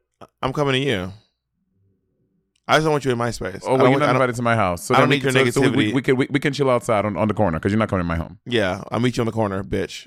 [0.43, 1.13] I'm coming to you.
[2.71, 3.63] I just don't want you in my space.
[3.63, 5.21] oh I well don't you're want- not invited to my house so I don't then
[5.25, 5.95] we need your so- so we, negativity.
[5.95, 8.03] we can we, we can chill outside on, on the corner because you're not coming
[8.03, 10.07] in my home Yeah, I'll meet you on the corner, bitch.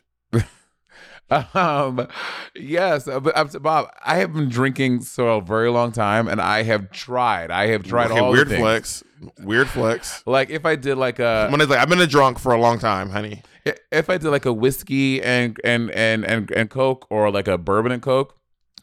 [1.53, 2.07] Um,
[2.55, 6.41] yes, uh, but uh, Bob, I have been drinking for a very long time, and
[6.41, 7.51] I have tried.
[7.51, 9.03] I have tried okay, all weird flex.
[9.39, 10.23] Weird flex.
[10.25, 12.59] Like if I did like a, When it's like I've been a drunk for a
[12.59, 13.43] long time, honey.
[13.91, 17.57] if I did like a whiskey and and and and and coke, or like a
[17.57, 18.35] bourbon and coke,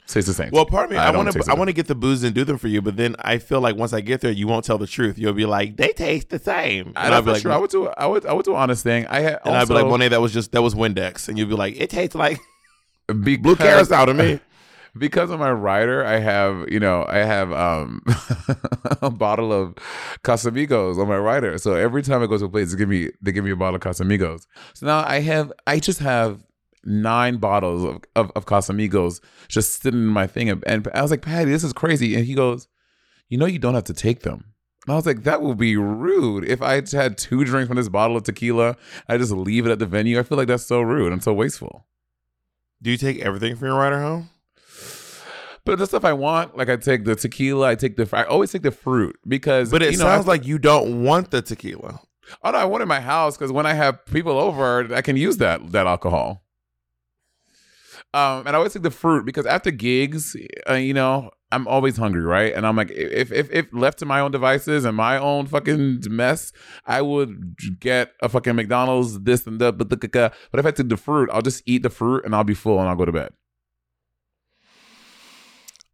[0.08, 0.50] tastes the same.
[0.52, 2.44] Well, part of me, I want to, I want to get the booze and do
[2.44, 4.78] them for you, but then I feel like once I get there, you won't tell
[4.78, 5.18] the truth.
[5.18, 7.52] You'll be like, they taste the same, I, and I'll be like, true.
[7.52, 7.88] I would do.
[7.88, 8.26] I would.
[8.26, 9.06] I would do an honest thing.
[9.06, 9.38] I had.
[9.44, 11.54] and I'd be like, also- Monet, that was just that was Windex, and you'd be
[11.54, 12.40] like, it tastes like
[13.06, 14.40] because, blue carousel to me.
[14.96, 18.02] because of my rider, I have you know I have um
[19.02, 19.74] a bottle of
[20.24, 21.58] Casamigos on my rider.
[21.58, 23.56] So every time I go to a place, they give me they give me a
[23.56, 24.46] bottle of Casamigos.
[24.74, 26.42] So now I have I just have
[26.84, 31.10] nine bottles of of, of Casamigos just sitting in my thing, and, and I was
[31.10, 32.14] like, Patty, this is crazy.
[32.14, 32.68] And he goes,
[33.28, 34.52] you know, you don't have to take them.
[34.86, 36.44] And I was like, that would be rude.
[36.44, 38.76] If I had two drinks from this bottle of tequila,
[39.08, 40.18] I just leave it at the venue.
[40.18, 41.86] I feel like that's so rude and so wasteful.
[42.80, 44.30] Do you take everything from your rider home?
[45.64, 48.50] But the stuff I want, like I take the tequila, I take the, I always
[48.50, 49.70] take the fruit because.
[49.70, 52.00] But it you know, sounds I- like you don't want the tequila.
[52.42, 55.02] oh no, I want it in my house because when I have people over, I
[55.02, 56.42] can use that that alcohol.
[58.14, 60.34] Um, and I always take the fruit because after gigs,
[60.68, 62.54] uh, you know, I'm always hungry, right?
[62.54, 66.02] And I'm like, if if if left to my own devices and my own fucking
[66.08, 66.52] mess,
[66.86, 70.88] I would get a fucking McDonald's, this and that, but the but if I took
[70.88, 73.12] the fruit, I'll just eat the fruit and I'll be full and I'll go to
[73.12, 73.30] bed.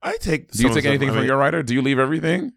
[0.02, 0.50] I take.
[0.52, 1.62] Do you take anything I from mean, your rider?
[1.62, 2.52] Do you leave everything?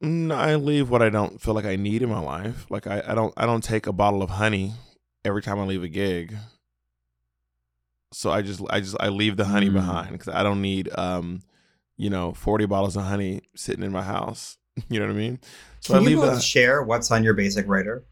[0.00, 2.66] No, I leave what I don't feel like I need in my life.
[2.70, 4.72] Like I, I don't I don't take a bottle of honey
[5.24, 6.36] every time I leave a gig.
[8.12, 9.74] So I just I just I leave the honey Mm.
[9.74, 11.42] behind because I don't need um,
[11.96, 14.56] you know, forty bottles of honey sitting in my house.
[14.88, 15.40] You know what I mean?
[15.80, 18.04] So Can I leave both the share what's on your basic rider?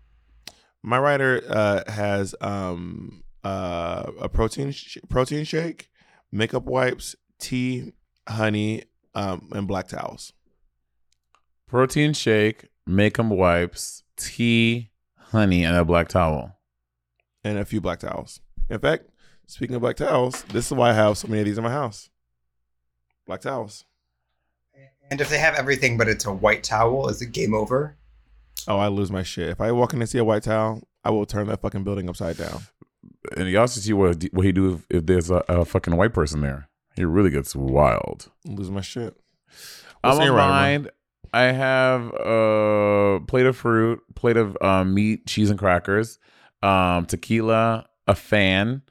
[0.82, 5.88] my rider uh, has um uh a protein sh- protein shake,
[6.32, 7.92] makeup wipes, tea,
[8.28, 8.82] honey,
[9.14, 10.32] um, and black towels.
[11.68, 16.52] Protein shake, makeup wipes, tea, honey, and a black towel.
[17.44, 18.40] and a few black towels.
[18.68, 19.04] In fact,
[19.46, 21.70] speaking of black towels, this is why I have so many of these in my
[21.70, 22.10] house.
[23.26, 23.84] Black towels.
[25.10, 27.96] And if they have everything but it's a white towel, is it game over?
[28.66, 29.50] Oh, I lose my shit.
[29.50, 32.08] If I walk in and see a white towel, I will turn that fucking building
[32.08, 32.62] upside down.
[33.36, 36.12] And y'all should see what what he do if, if there's a, a fucking white
[36.12, 36.68] person there.
[36.96, 38.30] He really gets wild.
[38.44, 39.16] lose my shit.
[40.02, 40.90] I'm What's in on your rider,
[41.32, 46.18] I have a plate of fruit, plate of um, meat, cheese, and crackers,
[46.62, 48.82] um, tequila, a fan,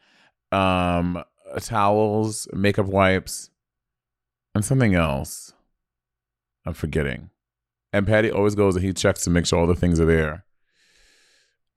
[0.56, 1.24] um,
[1.60, 3.50] towels, makeup wipes,
[4.54, 5.54] and something else.
[6.66, 7.30] I'm forgetting.
[7.94, 10.46] And Patty always goes and he checks to make sure all the things are there.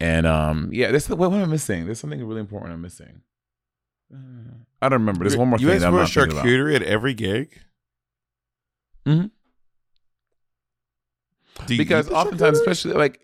[0.01, 1.85] And um, yeah, this what, what am I missing?
[1.87, 3.23] There's something really important I'm missing.
[4.13, 5.25] Uh, I don't remember.
[5.25, 6.45] There's one more you thing ask that I'm a not thinking about.
[6.47, 7.61] charcuterie at every gig?
[9.07, 9.31] Mhm.
[11.67, 13.21] Because oftentimes, especially like,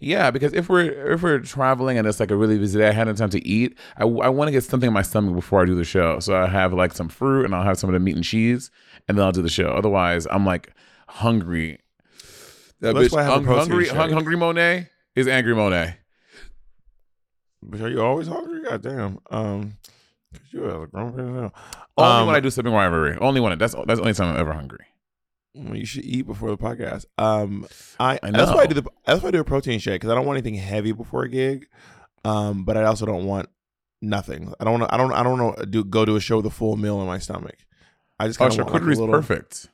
[0.00, 2.92] yeah, because if we're if we're traveling and it's like a really busy day, I
[2.92, 3.76] hadn't time to eat.
[3.96, 6.20] I, I want to get something in my stomach before I do the show.
[6.20, 8.70] So I have like some fruit and I'll have some of the meat and cheese,
[9.08, 9.68] and then I'll do the show.
[9.70, 10.72] Otherwise, I'm like
[11.08, 11.80] hungry.
[12.80, 15.96] That That's bitch, why I have a hung- hungry, hung, hungry Monet is angry Monet.
[17.62, 18.62] But are you always hungry?
[18.62, 19.18] God damn.
[19.30, 19.78] Um,
[20.52, 21.52] you are a grown person now.
[21.96, 23.16] Only Um, when I do Sibling Rivalry.
[23.20, 24.84] Only when I, that's that's the only time I'm ever hungry.
[25.54, 27.06] Well, you should eat before the podcast.
[27.16, 27.66] Um,
[27.98, 30.10] I, I that's why I do the that's why I do a protein shake because
[30.10, 31.66] I don't want anything heavy before a gig.
[32.24, 33.48] Um, but I also don't want
[34.02, 34.52] nothing.
[34.60, 34.74] I don't.
[34.74, 35.12] wanna- I don't.
[35.12, 35.54] I don't know.
[35.64, 37.56] Do go to a show with a full meal in my stomach.
[38.20, 39.66] I just Oh, kind of want like a charcuterie is little, perfect.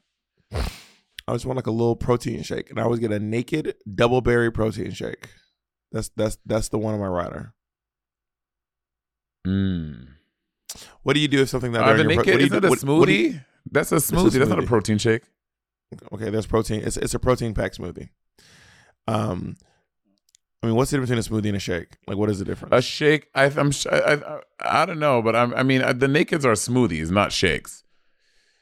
[1.27, 4.21] I just want like a little protein shake, and I always get a naked double
[4.21, 5.29] berry protein shake.
[5.93, 7.53] That's that's that's the one on my rider.
[9.47, 10.07] Mm.
[11.03, 12.45] What do you do if something that Are during the your pro- naked, what do
[12.45, 13.45] you isn't do- that a what- what do you- smoothie?
[13.71, 14.33] That's a a smoothie.
[14.39, 15.23] That's not a protein shake.
[16.13, 16.83] Okay, there's protein.
[16.85, 18.09] It's it's a protein packed smoothie.
[19.07, 19.57] Um,
[20.63, 21.99] I mean, what's the difference between a smoothie and a shake?
[22.07, 22.75] Like, what is the difference?
[22.75, 23.29] A shake.
[23.35, 23.71] I, I'm.
[23.91, 27.85] I, I, I don't know, but I'm, I mean, the nakeds are smoothies, not shakes.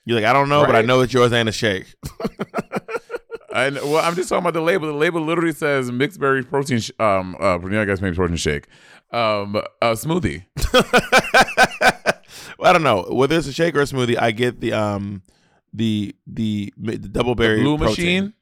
[0.05, 1.95] You're like, I don't know, but I know that yours ain't a shake.
[3.53, 4.88] I well, I'm just talking about the label.
[4.88, 6.81] The label literally says mixed berry protein.
[6.81, 8.66] Sh- um, uh, I guess maybe protein shake.
[9.12, 10.47] Um, a smoothie.
[12.59, 14.18] well, I don't know whether it's a shake or a smoothie.
[14.18, 15.23] I get the um,
[15.73, 17.95] the the, the double berry Blue protein.
[18.25, 18.33] machine.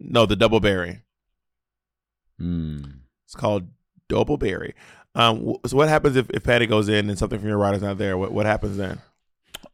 [0.00, 1.02] No, the double berry.
[2.40, 2.94] Mm.
[3.24, 3.68] It's called
[4.08, 4.74] double berry.
[5.14, 7.98] Um, so what happens if, if Patty goes in and something from your rider's not
[7.98, 8.16] there?
[8.18, 8.98] What what happens then?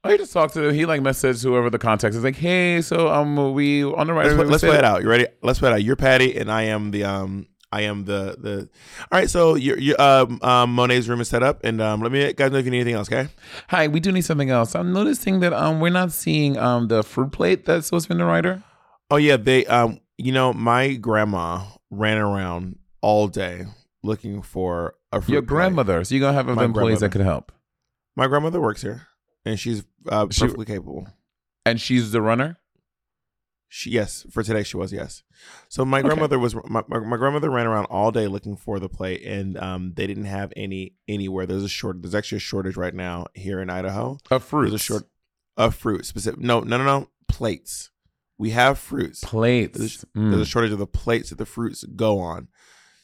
[0.05, 0.75] I just talked to him.
[0.75, 4.27] He like messaged whoever the contact is like, hey, so um, we on the right.
[4.27, 5.03] Let's, play- let's play it out.
[5.03, 5.27] You ready?
[5.43, 5.83] Let's play it out.
[5.83, 7.47] You're Patty, and I am the um.
[7.71, 8.69] I am the the.
[9.13, 12.11] All right, so your your um, um Monet's room is set up, and um, let
[12.13, 13.09] me guys know if you need anything else.
[13.13, 13.29] Okay.
[13.69, 14.75] Hi, we do need something else.
[14.75, 18.15] I'm noticing that um, we're not seeing um the fruit plate that's supposed to be
[18.15, 18.63] in the rider.
[19.11, 20.01] Oh yeah, they um.
[20.21, 23.67] You know, my grandma ran around all day
[24.03, 25.49] looking for a fruit Your plate.
[25.49, 26.03] grandmother.
[26.03, 27.53] So you're gonna have My employees that could help.
[28.17, 29.07] My grandmother works here,
[29.45, 31.07] and she's uh, She- perfectly capable.
[31.65, 32.57] And she's the runner.
[33.71, 35.23] She yes, for today she was yes.
[35.69, 38.89] So my grandmother was my, my, my grandmother ran around all day looking for the
[38.89, 41.45] plate, and um, they didn't have any anywhere.
[41.45, 42.01] There's a short.
[42.01, 44.19] There's actually a shortage right now here in Idaho.
[44.31, 44.71] Of fruit.
[44.71, 45.03] There's a short
[45.59, 46.41] of fruit specific.
[46.41, 47.91] No, no, no, no plates.
[48.39, 49.21] We have fruits.
[49.23, 49.77] plates.
[49.79, 50.31] There's, Mm.
[50.31, 52.49] there's a shortage of the plates that the fruits go on.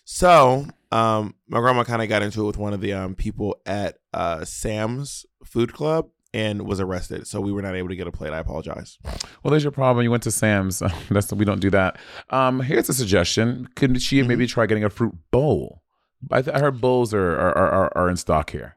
[0.05, 3.57] So, um, my grandma kind of got into it with one of the um, people
[3.67, 7.27] at uh, Sam's Food Club and was arrested.
[7.27, 8.33] So we were not able to get a plate.
[8.33, 8.99] I apologize.
[9.43, 10.03] Well, there's your problem.
[10.05, 10.83] You went to Sam's.
[11.11, 11.97] That's we don't do that.
[12.31, 13.69] Um, here's a suggestion.
[13.77, 14.29] Could she Mm-hmm.
[14.29, 15.83] maybe try getting a fruit bowl?
[16.31, 18.77] I, th- I heard bowls are are, are are in stock here.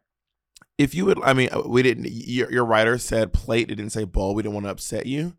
[0.78, 2.08] If you would, I mean, uh, we didn't.
[2.10, 3.72] Your, your rider said plate.
[3.72, 4.36] It didn't say bowl.
[4.36, 5.34] We didn't want to upset you.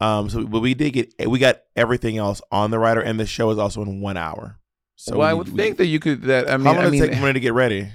[0.00, 3.26] Um, so but we did get we got everything else on the rider, and the
[3.26, 4.58] show is also in one hour.
[4.96, 6.22] So well, I would we- think that you could.
[6.22, 7.88] That I mean, how long I mean, it take a minute to get ready?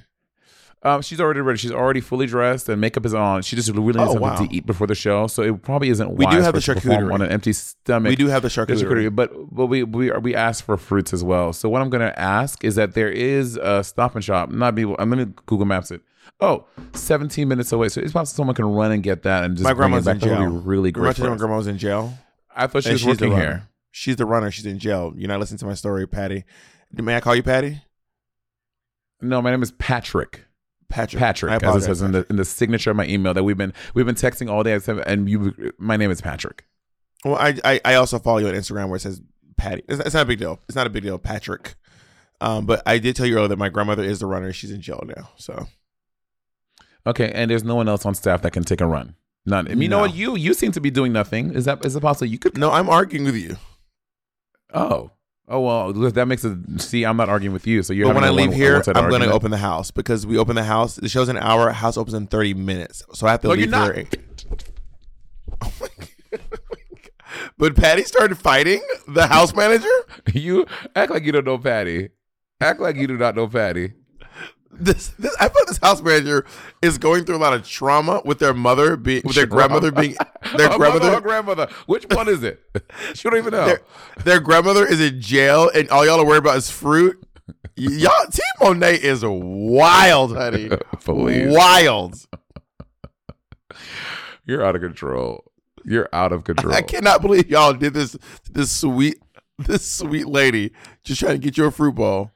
[0.84, 1.58] Um, she's already ready.
[1.58, 3.42] She's already fully dressed and makeup is on.
[3.42, 4.36] She just really needs Oh, something wow.
[4.36, 5.28] to eat before the show.
[5.28, 6.12] So it probably isn't.
[6.16, 7.12] We do have the charcuterie.
[7.14, 8.10] on an empty stomach.
[8.12, 8.84] We do have the charcuterie.
[9.10, 11.52] charcuterie, but but we we are, we asked for fruits as well.
[11.54, 14.50] So what I'm gonna ask is that there is a Stop and Shop.
[14.52, 14.84] Not be.
[14.84, 16.02] I'm gonna Google Maps it.
[16.40, 17.90] Oh, 17 minutes away.
[17.90, 20.06] So it's possible someone can run and get that and just My bring it grandma's
[20.06, 20.14] back.
[20.22, 20.60] in That would jail.
[20.62, 21.18] be really great.
[21.18, 22.16] my grandma was in jail.
[22.56, 23.68] I thought she And was working here.
[23.92, 24.52] She's the runner.
[24.52, 25.14] She's in jail.
[25.18, 26.44] You're not listening to my story, Patty.
[26.94, 27.82] May I call you Patty?
[29.22, 30.46] No, my name is Patrick.
[30.90, 31.20] Patrick.
[31.20, 33.74] Patrick, as it says in the in the signature of my email that we've been
[33.94, 34.74] we've been texting all day.
[34.74, 36.66] I said- And you, my name is Patrick.
[37.26, 39.22] Well, I, I I also follow you on Instagram where it says
[39.58, 39.84] Patty.
[39.90, 40.60] It's, it's not a big deal.
[40.70, 41.76] It's not a big deal, Patrick.
[42.40, 44.54] Um, but I did tell you earlier that my grandmother is the runner.
[44.54, 45.30] She's in jail now.
[45.38, 45.68] So
[47.06, 49.16] Okay, and there's no one else on staff that can take a run.
[49.46, 49.66] None.
[49.68, 50.14] I mean, you know what?
[50.14, 51.54] You you seem to be doing nothing.
[51.54, 52.58] Is that is it possible you could?
[52.58, 53.58] no, I'm arguing with you.
[54.74, 55.12] Oh,
[55.48, 56.58] oh well, that makes it.
[56.82, 57.84] See, I'm not arguing with you.
[57.84, 58.08] So you're.
[58.08, 60.56] but when I leave one- here, I'm going to open the house because we open
[60.56, 60.96] the house.
[60.96, 61.70] The show's an hour.
[61.72, 63.96] House opens in 30 minutes, so I have to No, leave you're not.
[63.96, 64.06] here.
[65.62, 66.40] Oh my God.
[67.58, 69.88] But Patty started fighting the house manager.
[70.34, 72.10] You act like you don't know Patty.
[72.62, 73.94] Act like you do not know Patty.
[74.80, 76.46] This, this I feel this house manager
[76.82, 80.16] is going through a lot of trauma with their mother being with their grandmother being
[80.58, 81.68] their Her mother, grandmother her grandmother.
[81.88, 82.62] Which one is it?
[83.14, 83.66] She don't even know.
[83.66, 83.82] their,
[84.24, 87.22] their grandmother is in jail and all y'all are worried about is fruit.
[87.76, 90.70] Y'all Team Monet is wild, honey.
[91.00, 91.54] Please.
[91.54, 92.16] Wild.
[94.46, 95.44] You're out of control.
[95.84, 96.74] You're out of control.
[96.74, 98.18] I cannot believe y'all did this
[98.52, 99.20] this sweet
[99.58, 100.72] this sweet lady
[101.04, 102.32] just trying to get you a fruit bowl.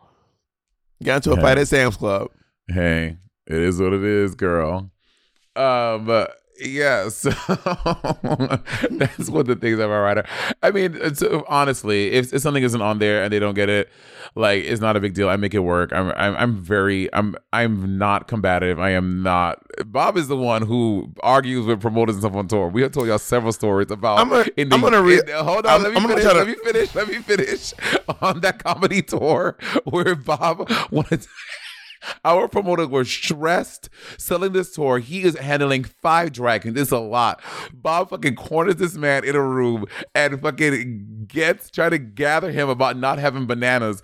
[1.03, 1.41] Got into a Yeah.
[1.41, 2.29] fight at Sam's Club.
[2.67, 4.91] Hey, it is what it is, girl.
[5.55, 7.29] Um, but yeah, so
[8.91, 10.25] that's one of the things about rider.
[10.63, 13.69] I mean, it's, uh, honestly, if, if something isn't on there and they don't get
[13.69, 13.89] it,
[14.35, 15.29] like it's not a big deal.
[15.29, 15.91] I make it work.
[15.91, 18.79] I'm, I'm, I'm very, I'm, I'm not combative.
[18.79, 19.61] I am not.
[19.85, 22.67] Bob is the one who argues with promoters and stuff on tour.
[22.69, 24.19] We have told y'all several stories about.
[24.19, 25.71] I'm gonna- in the- I'm gonna re- in- hold on.
[25.71, 26.23] I'm- let me I'm finish.
[26.23, 26.95] to- Let me finish.
[26.95, 27.73] Let me finish
[28.21, 31.25] on that comedy tour where Bob wanted.
[32.23, 34.99] Our promoter was stressed selling this tour.
[34.99, 36.79] He is handling five dragons.
[36.79, 37.41] It's a lot.
[37.73, 42.69] Bob fucking corners this man in a room and fucking gets trying to gather him
[42.69, 44.01] about not having bananas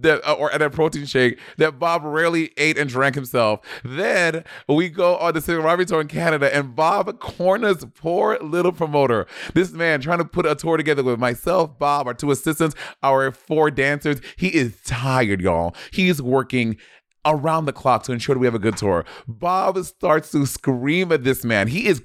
[0.00, 3.60] that, uh, or at a protein shake that Bob rarely ate and drank himself.
[3.84, 8.72] Then we go on the Sibling Rivalry tour in Canada and Bob corners poor little
[8.72, 9.26] promoter.
[9.54, 13.30] This man trying to put a tour together with myself, Bob, our two assistants, our
[13.30, 14.20] four dancers.
[14.36, 15.74] He is tired, y'all.
[15.92, 16.76] He's working
[17.24, 19.04] around the clock to ensure that we have a good tour.
[19.26, 21.68] Bob starts to scream at this man.
[21.68, 22.02] He is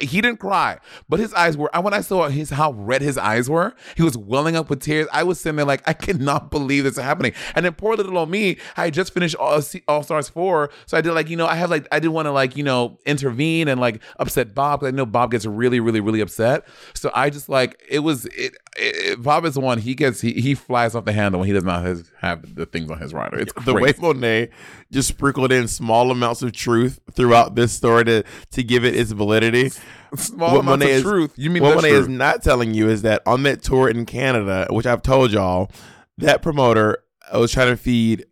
[0.00, 1.68] he didn't cry, but his eyes were.
[1.80, 5.08] When I saw his how red his eyes were, he was welling up with tears.
[5.12, 7.32] I was sitting there like I cannot believe this is happening.
[7.56, 11.00] And then poor little old me, I just finished All, All Stars four, so I
[11.00, 13.66] did like you know I have like I didn't want to like you know intervene
[13.66, 16.64] and like upset Bob because I know Bob gets really really really upset.
[16.94, 18.54] So I just like it was it.
[18.76, 21.52] it Bob is the one he gets he, he flies off the handle when he
[21.52, 23.40] does not has, have the things on his rider.
[23.40, 24.00] It's the way crazy.
[24.00, 24.50] Monet
[24.92, 29.10] just sprinkled in small amounts of truth throughout this story to to give it its
[29.10, 29.72] validity.
[30.16, 31.32] Small amounts of truth.
[31.36, 34.66] You mean what Monet is not telling you is that on that tour in Canada,
[34.70, 35.70] which I've told y'all,
[36.18, 38.26] that promoter was trying to feed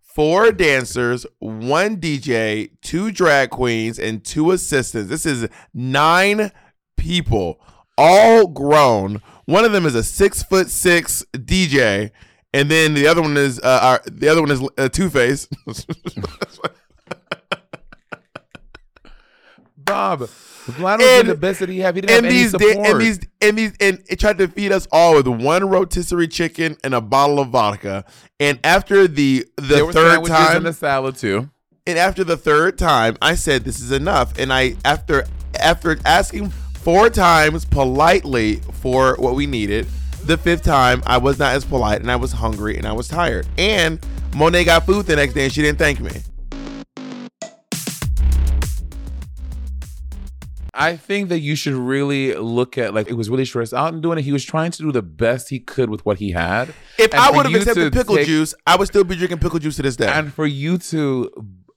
[0.00, 5.08] four dancers, one DJ, two drag queens, and two assistants.
[5.08, 6.52] This is nine
[6.96, 7.60] people,
[7.98, 9.20] all grown.
[9.46, 12.10] One of them is a six foot six DJ,
[12.52, 15.48] and then the other one is uh, our, the other one is uh, Two Face.
[19.84, 21.94] Bob, was And- the best that he had.
[21.94, 22.86] He didn't and have any these, support.
[22.88, 26.76] and these, and these, and it tried to feed us all with one rotisserie chicken
[26.82, 28.04] and a bottle of vodka.
[28.40, 31.50] And after the the there third time, and a salad too.
[31.86, 34.38] And after the third time, I said this is enough.
[34.38, 35.26] And I after
[35.60, 39.86] after asking four times politely for what we needed,
[40.24, 43.06] the fifth time I was not as polite and I was hungry and I was
[43.08, 43.46] tired.
[43.58, 43.98] And
[44.34, 46.10] Monet got food the next day and she didn't thank me.
[50.76, 54.02] I think that you should really look at like it was really stressed out and
[54.02, 54.22] doing it.
[54.22, 56.74] He was trying to do the best he could with what he had.
[56.98, 59.58] If And I would have accepted pickle take- juice, I would still be drinking pickle
[59.58, 60.08] juice to this day.
[60.08, 61.30] and for you to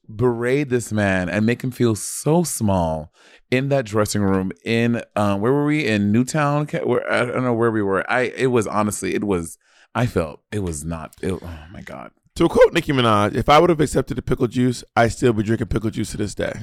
[0.09, 3.11] berate this man and make him feel so small
[3.51, 6.65] in that dressing room in um where were we in Newtown?
[6.83, 8.09] Where I don't know where we were.
[8.09, 9.57] I it was honestly it was
[9.93, 11.15] I felt it was not.
[11.21, 12.11] It, oh my god.
[12.35, 15.43] to quote Nicki Minaj, if I would have accepted the pickle juice, I still be
[15.43, 16.53] drinking pickle juice to this day.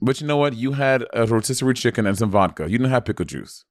[0.00, 0.54] But you know what?
[0.54, 2.64] You had a rotisserie chicken and some vodka.
[2.64, 3.64] You didn't have pickle juice.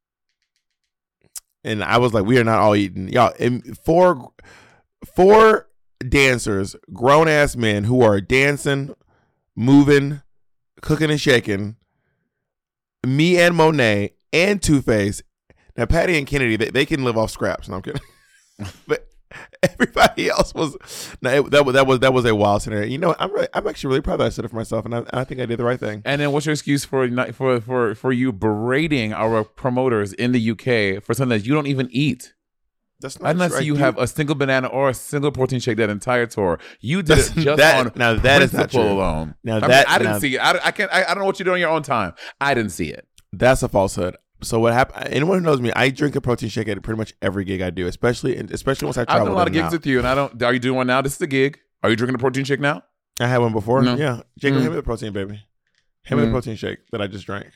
[1.64, 3.34] and I was like, we are not all eating, y'all.
[3.84, 4.32] Four,
[5.16, 5.68] four
[6.08, 8.96] dancers, grown ass men who are dancing,
[9.56, 10.22] moving,
[10.82, 11.76] cooking and shaking.
[13.06, 15.22] Me and Monet and Two Face.
[15.78, 17.68] Now Patty and Kennedy, they, they can live off scraps.
[17.68, 18.02] No, I'm kidding.
[18.88, 19.08] but
[19.64, 20.76] everybody else was
[21.22, 22.88] no, it, that was that was that was a wild scenario.
[22.88, 24.96] You know, I'm really, I'm actually really proud that I stood up for myself, and
[24.96, 26.02] I, I think I did the right thing.
[26.06, 30.32] And then what's your excuse for not, for for for you berating our promoters in
[30.32, 32.34] the UK for something that you don't even eat?
[33.02, 33.60] That's I not true.
[33.60, 36.60] you do- have a single banana or a single protein shake that entire tour.
[36.80, 38.82] You did That's- it just that- on now that is not true.
[38.82, 39.36] alone.
[39.44, 40.40] Now I mean, that- I didn't now- see it.
[40.40, 40.92] I, I can't.
[40.94, 42.14] I, I don't know what you do on your own time.
[42.40, 43.06] I didn't see it.
[43.34, 44.16] That's a falsehood.
[44.46, 45.08] So what happened?
[45.12, 47.70] Anyone who knows me, I drink a protein shake at pretty much every gig I
[47.72, 49.22] do, especially especially once I travel.
[49.22, 49.72] I've done a lot of gigs out.
[49.74, 50.42] with you, and I don't.
[50.44, 51.02] Are you doing one now?
[51.02, 51.60] This is a gig.
[51.84, 52.84] Are you drinking a protein shake now?
[53.20, 53.82] I had one before.
[53.82, 53.96] No.
[53.96, 54.62] Yeah, Jacob, Mm.
[54.62, 55.44] hand me the protein, baby.
[56.04, 56.30] Hand me Mm.
[56.30, 57.48] the protein shake that I just drank.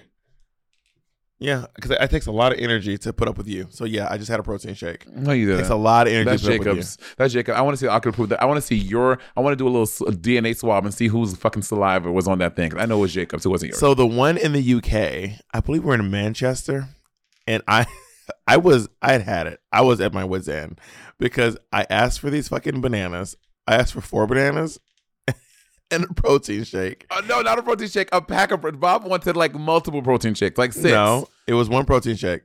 [1.39, 3.67] Yeah, because it, it takes a lot of energy to put up with you.
[3.69, 5.07] So yeah, I just had a protein shake.
[5.07, 5.61] No, you didn't.
[5.61, 6.73] takes a lot of energy That's to put up with you.
[6.73, 6.97] Jacob's.
[7.17, 7.55] That's Jacob.
[7.55, 7.87] I want to see.
[7.87, 8.41] I could prove that.
[8.41, 9.19] I want to see your.
[9.37, 12.39] I want to do a little DNA swab and see whose fucking saliva was on
[12.39, 12.77] that thing.
[12.77, 13.45] I know it was Jacob's.
[13.45, 13.79] It wasn't yours.
[13.79, 16.89] So the one in the UK, I believe we're in Manchester,
[17.47, 17.85] and I,
[18.47, 19.61] I was, I had had it.
[19.71, 20.81] I was at my wit's end
[21.19, 23.37] because I asked for these fucking bananas.
[23.65, 24.79] I asked for four bananas
[25.91, 27.05] and a protein shake.
[27.09, 28.09] Uh, no, not a protein shake.
[28.11, 28.61] A pack of.
[28.79, 30.85] Bob wanted like multiple protein shakes, like six.
[30.85, 32.41] No, it was one protein shake.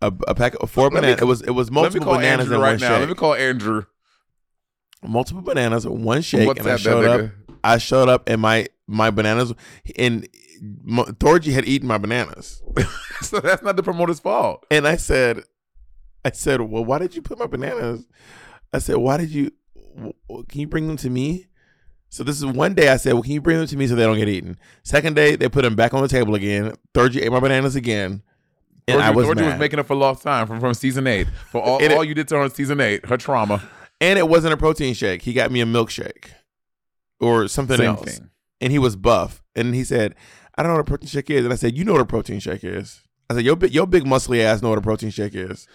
[0.00, 1.20] A, a pack of four bananas.
[1.20, 2.88] It was it was multiple bananas Andrew in right one now.
[2.88, 2.98] shake.
[3.00, 3.84] Let me call Andrew.
[5.02, 7.30] multiple bananas, in one shake, What's and I showed up.
[7.64, 9.52] I showed up, and my my bananas
[9.96, 10.26] and
[10.84, 12.62] Thorgy had eaten my bananas,
[13.20, 14.64] so that's not the promoter's fault.
[14.70, 15.42] and I said,
[16.24, 18.06] I said, well, why did you put my bananas?
[18.72, 19.50] I said, why did you?
[20.48, 21.46] Can you bring them to me?
[22.14, 23.94] So this is one day I said, well, can you bring them to me so
[23.94, 24.58] they don't get eaten?
[24.82, 26.74] Second day they put them back on the table again.
[26.92, 28.22] Third you ate my bananas again,
[28.86, 29.46] and I was Thorgy mad.
[29.52, 32.12] was making up for lost time from, from season eight for all, it- all you
[32.12, 33.06] did to her in season eight.
[33.06, 33.62] Her trauma.
[33.98, 35.22] and it wasn't a protein shake.
[35.22, 36.26] He got me a milkshake
[37.18, 38.18] or something Same else.
[38.18, 38.28] thing.
[38.60, 39.42] and he was buff.
[39.56, 40.14] And he said,
[40.56, 42.06] "I don't know what a protein shake is." And I said, "You know what a
[42.06, 43.00] protein shake is."
[43.30, 45.66] I said, "Your big, your big muscly ass know what a protein shake is."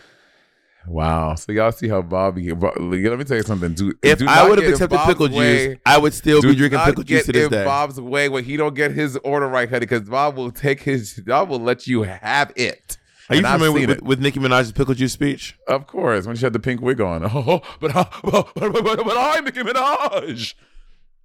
[0.88, 1.36] Wow.
[1.36, 2.52] So y'all see how Bobby.
[2.52, 3.74] Let me tell you something.
[3.74, 7.04] Do, If I would have accepted pickle way- juice, I would still be drinking pickle
[7.04, 7.66] juice to this in day.
[7.66, 11.22] Bob's way when he don't get his order right, honey, because Bob will take his.
[11.26, 12.98] Bob will let you have it.
[13.30, 14.04] Are you familiar with, it.
[14.04, 15.58] with Nicki Minaj's pickle juice speech?
[15.68, 17.24] Of course, when she had the pink wig on.
[17.26, 20.54] Oh, oh, but oh, I, oh, but, but, but, but I'm Nicki Minaj.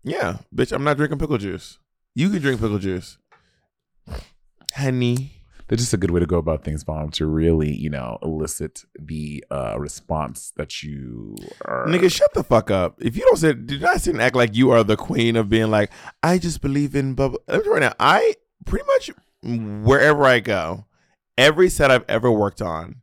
[0.03, 1.79] Yeah, bitch, I'm not drinking pickle juice.
[2.17, 3.19] You can drink pickle juice,
[4.75, 5.42] honey.
[5.73, 8.85] That's just a good way to go about things, Bob, to really, you know, elicit
[9.01, 11.87] the uh, response that you are.
[11.87, 13.01] Nigga, shut the fuck up.
[13.01, 15.49] If you don't say, do not sit and act like you are the queen of
[15.49, 15.91] being like,
[16.23, 17.39] I just believe in bubble.
[17.49, 18.35] Let me tell you right now, I
[18.67, 19.13] pretty much
[19.83, 20.85] wherever I go,
[21.39, 22.97] every set I've ever worked on,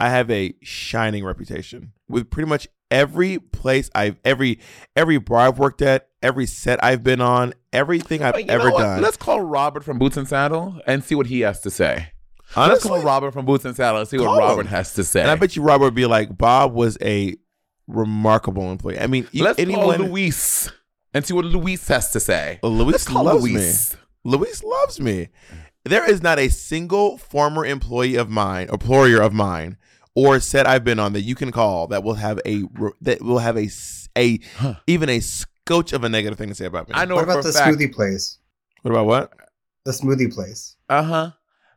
[0.00, 4.58] I have a shining reputation with pretty much every place I've every
[4.96, 9.00] every bar I've worked at, every set I've been on, everything I've you ever done.
[9.00, 12.08] Let's call Robert from Boots and Saddle and see what he has to say.
[12.54, 14.66] Let's call Honestly, Robert from Boots and Saddle and see what Call Robert him.
[14.68, 15.20] has to say.
[15.20, 17.34] and I bet you Robert would be like, Bob was a
[17.86, 18.98] remarkable employee.
[18.98, 20.70] I mean, Let's anyone, call Luis
[21.14, 22.58] and see what Luis has to say.
[22.62, 23.94] Luis Let's call loves Luis.
[23.94, 24.00] me.
[24.24, 25.28] Luis loves me.
[25.84, 29.76] There is not a single former employee of mine, employer of mine,
[30.14, 32.62] or set I've been on that you can call that will have a
[33.02, 34.40] that will have a s- a
[34.88, 36.94] even a scotch of a negative thing to say about me.
[36.96, 37.76] I know What about the fact.
[37.76, 38.38] smoothie place?
[38.82, 39.32] What about what?
[39.84, 40.74] The smoothie place.
[40.88, 41.30] Uh huh.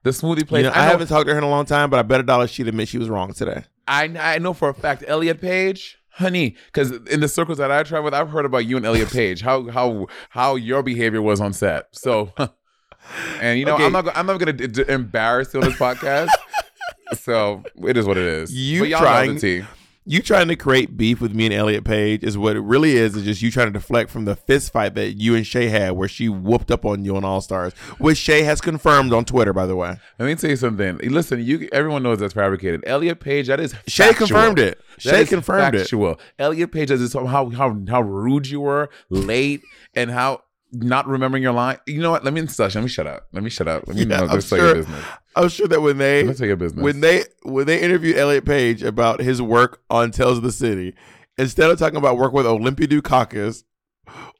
[0.09, 0.63] The smoothie place.
[0.63, 2.01] You know, I, I, know, haven't talked to her in a long time, but I
[2.03, 3.63] bet a dollar she'd admit she was wrong today.
[3.87, 7.83] I I know for a fact Elliot Page, honey, because in the circles that I
[7.83, 11.39] travel with, I've heard about you and Elliot Page, how how how your behavior was
[11.39, 11.87] on set.
[11.91, 12.33] So,
[13.41, 13.85] and you know, Okay.
[13.85, 16.29] I'm not I'm not gonna d- d- embarrass you on this podcast.
[17.19, 18.51] so it is what it is.
[18.51, 19.65] You trying- know the tea.
[20.09, 23.15] You trying to create beef with me and Elliot Page is what it really is.
[23.15, 25.91] Is just you trying to deflect from the fist fight that you and Shea had,
[25.91, 29.53] where she whooped up on you on All Stars, which Shea has confirmed on Twitter,
[29.53, 29.97] by the way.
[30.17, 30.97] Let me tell you something.
[30.97, 32.83] Listen, you everyone knows that's fabricated.
[32.87, 34.27] Elliot Page, that is Shea factual.
[34.29, 34.81] confirmed it.
[34.95, 35.81] That Shea confirmed it.
[35.81, 36.19] factual.
[36.39, 39.61] Elliot Page is how how how rude you were, late,
[39.95, 40.41] and how
[40.71, 41.77] not remembering your line.
[41.87, 42.23] You know what?
[42.23, 42.75] Let me stush.
[42.75, 43.27] Let me shut up.
[43.33, 43.83] Let me shut up.
[43.87, 45.05] Let me Yeah, know your sure- business.
[45.35, 46.83] I'm sure that when they Let's take your business.
[46.83, 50.93] when they when they interviewed Elliot Page about his work on Tales of the City,
[51.37, 53.63] instead of talking about work with Olympia Dukakis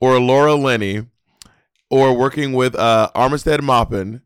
[0.01, 1.05] or Laura Linney
[1.89, 4.21] or working with uh, Armistead Maupin,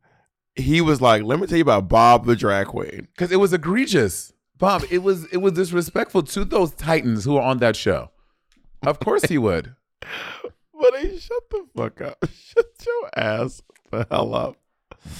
[0.55, 3.53] he was like, "Let me tell you about Bob the drag queen." because it was
[3.53, 4.83] egregious, Bob.
[4.89, 8.09] It was it was disrespectful to those titans who are on that show.
[8.81, 9.75] Of course he would.
[11.01, 12.23] He shut the fuck up.
[12.33, 13.61] Shut your ass
[13.91, 14.57] the hell up.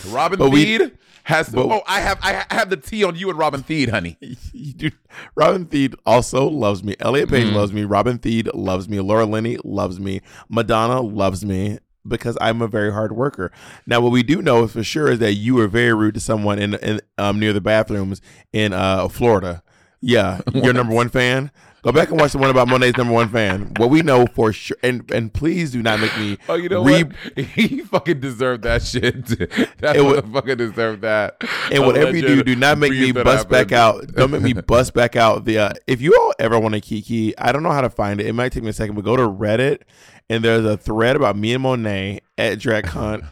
[0.10, 1.48] Robin But we- Thede has.
[1.48, 4.18] To, but- oh, I have I have the tea on you and Robin Thede, honey.
[4.78, 4.92] Do-
[5.36, 6.96] Robin Thede also loves me.
[7.00, 7.54] Elliot Page Mm.
[7.56, 7.84] loves me.
[7.84, 9.00] Robin Thede loves me.
[9.00, 10.22] Laura Linney loves me.
[10.50, 13.52] Madonna loves me because I'm a very hard worker.
[13.88, 16.60] Now, what we do know for sure is that you were very rude to someone
[16.60, 19.64] in, in um, near the bathrooms in uh, Florida.
[20.02, 21.50] Yeah, your number one fan.
[21.84, 23.74] Go back and watch the one about Monet's number one fan.
[23.76, 26.38] What we know for sure, and and please do not make me.
[26.48, 27.38] Oh, you know re- what?
[27.46, 29.28] He fucking deserved that shit.
[29.80, 31.44] That It wa- motherfucker deserved that.
[31.72, 34.08] And whatever you do, do not make me bust back out.
[34.14, 35.58] Don't make me bust back out the.
[35.60, 38.28] Uh, if you all ever want to kiki, I don't know how to find it.
[38.28, 39.82] It might take me a second, but go to Reddit
[40.30, 43.28] and there's a thread about me and Monet at DragCon.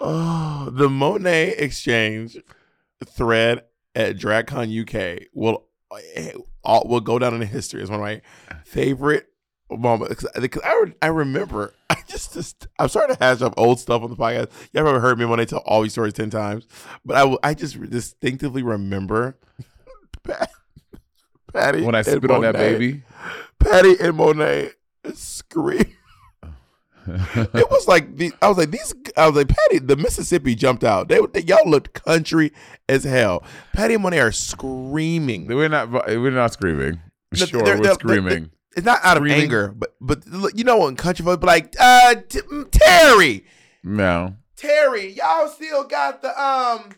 [0.00, 2.38] oh, the Monét X Change
[3.04, 3.62] thread
[3.98, 5.64] at DragCon UK will
[6.14, 6.32] eh,
[6.62, 8.22] all, will go down in history as one of my
[8.64, 9.26] favorite
[9.70, 14.02] moments because I, I remember I just, just I'm starting to hash up old stuff
[14.02, 14.50] on the podcast.
[14.72, 16.66] Y'all ever heard me when I tell all these stories ten times,
[17.04, 19.36] but I I just distinctively remember
[20.22, 20.50] Pat-
[21.52, 23.02] Patty When I spit on that Monet- baby.
[23.58, 24.70] Patty and Monet
[25.14, 25.92] scream.
[27.54, 28.94] It was like the, I was like these.
[29.16, 29.78] I was like Patty.
[29.78, 31.08] The Mississippi jumped out.
[31.08, 32.52] They, they y'all looked country
[32.88, 33.42] as hell.
[33.72, 35.46] Patty and Monet are screaming.
[35.46, 35.90] We're not.
[35.90, 37.00] We're not screaming.
[37.38, 38.50] No, Sure, they're- we're they're- screaming.
[38.76, 39.42] It's not out of Screaming?
[39.42, 40.22] anger, but but
[40.56, 43.44] you know when country folks be like, uh, T- mm, Terry,
[43.82, 44.36] no.
[44.56, 46.90] Terry, y'all still got the um.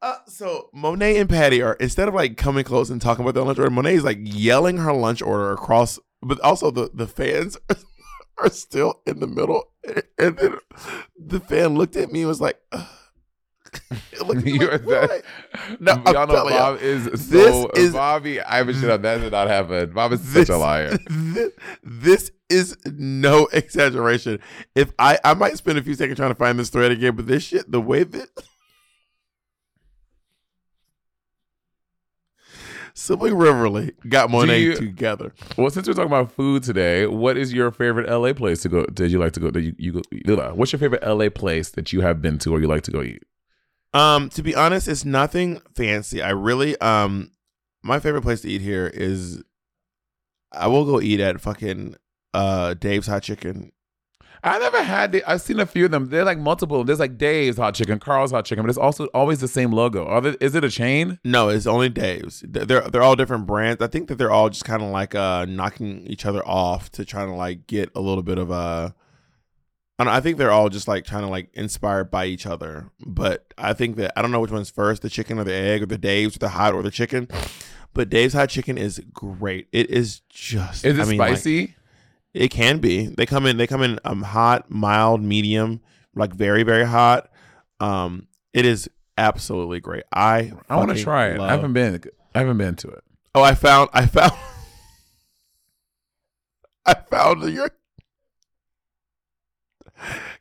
[0.00, 3.42] Uh, so Monet and Patty are instead of like coming close and talking about their
[3.44, 7.58] lunch order, Monet is like yelling her lunch order across, but also the the fans
[7.68, 7.76] are
[8.50, 9.64] still in the middle,
[10.18, 10.56] and then
[11.18, 12.86] the fan looked at me and was like, Ugh.
[14.24, 15.22] Looked at You're like, that-
[15.80, 17.70] No, I'm Y'all know telling y'all, is this so.
[17.74, 19.20] is- uh, Bobby, I haven't shit on that.
[19.20, 19.90] Did not happen.
[19.92, 20.96] Bob is This- such a liar.
[21.10, 21.50] This,
[21.82, 24.38] this is no exaggeration.
[24.76, 27.26] If I I might spend a few seconds trying to find this thread again, but
[27.26, 28.28] this shit, the way that
[32.96, 35.32] Sibling Rivalry got Monet you- together.
[35.58, 38.84] Well, since we're talking about food today, what is your favorite LA place to go?
[38.86, 39.50] Did you like to go?
[39.50, 40.54] That you, you go?
[40.54, 43.02] What's your favorite LA place that you have been to or you like to go
[43.02, 43.22] eat?
[43.92, 46.22] Um, to be honest, it's nothing fancy.
[46.22, 47.32] I really um
[47.82, 49.42] my favorite place to eat here is
[50.52, 51.96] I will go eat at fucking
[52.32, 53.72] uh Dave's Hot Chicken.
[54.44, 55.12] I never had.
[55.12, 56.10] The, I've seen a few of them.
[56.10, 56.84] They're like multiple.
[56.84, 60.04] There's like Dave's Hot Chicken, Carl's Hot Chicken, but it's also always the same logo.
[60.04, 61.18] Are there, is it a chain?
[61.24, 62.44] No, it's only Dave's.
[62.46, 63.80] They're they're, all different brands.
[63.80, 67.06] I think that they're all just kind of like uh knocking each other off to
[67.06, 68.94] try to like get a little bit of a.
[69.98, 72.90] I, don't, I think they're all just like trying to like inspired by each other.
[73.00, 75.82] But I think that I don't know which one's first, the chicken or the egg,
[75.82, 77.28] or the Dave's or the hot or the chicken.
[77.94, 79.68] But Dave's hot chicken is great.
[79.72, 80.84] It is just.
[80.84, 81.76] Is it I mean, like, spicy?
[82.34, 83.06] It can be.
[83.06, 83.56] They come in.
[83.56, 85.80] They come in um hot, mild, medium,
[86.14, 87.30] like very very hot.
[87.80, 90.04] Um, it is absolutely great.
[90.12, 91.38] I I want to try it.
[91.38, 92.02] love- I haven't been.
[92.34, 93.04] I haven't been to it.
[93.34, 93.90] Oh, I found.
[93.92, 94.32] I found.
[96.86, 97.70] I found your.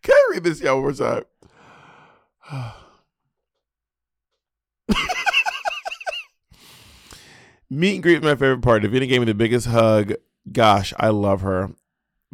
[0.02, 1.24] Can I read this y'all one more time?
[7.70, 8.84] Meet and greet is my favorite part.
[8.84, 10.14] Davina gave me the biggest hug.
[10.52, 11.72] Gosh, I love her.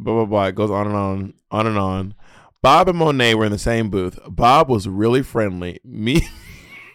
[0.02, 0.44] Blah blah blah.
[0.46, 2.14] It goes on and on, on and on.
[2.62, 4.18] Bob and Monet were in the same booth.
[4.26, 5.78] Bob was really friendly.
[5.84, 6.26] Me.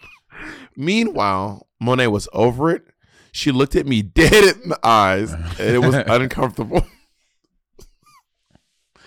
[0.76, 2.82] Meanwhile, Monet was over it.
[3.32, 6.86] She looked at me dead in the eyes, and it was uncomfortable.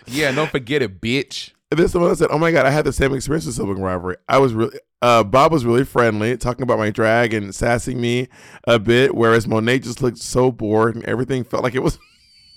[0.08, 1.52] Yeah, don't forget it, bitch.
[1.72, 4.16] And then someone said, "Oh my god, I had the same experience with sibling rivalry.
[4.28, 8.28] I was really, uh, Bob was really friendly, talking about my drag and sassing me
[8.66, 12.00] a bit, whereas Monet just looked so bored, and everything felt like it was,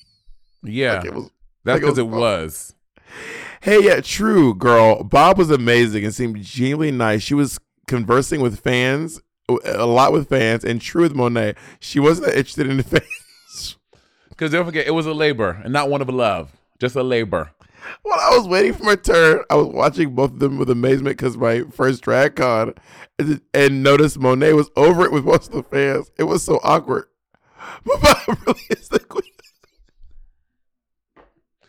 [0.63, 1.31] Yeah, like it was.
[1.65, 2.75] That's like it because it was-.
[3.61, 5.05] Hey, yeah, true, girl.
[5.05, 7.23] Bob was amazing and seemed genuinely nice.
[7.23, 9.21] She was conversing with fans
[9.65, 13.77] a lot with fans, and true with Monet, she wasn't interested in the fans.
[14.29, 17.53] Because don't forget, it was a labor and not one of love, just a labor.
[18.03, 21.17] While I was waiting for my turn, I was watching both of them with amazement
[21.17, 22.75] because my first drag con,
[23.19, 26.11] and, and noticed Monet was over it with most of the fans.
[26.17, 27.07] It was so awkward.
[27.85, 29.32] But Bob really is the queen.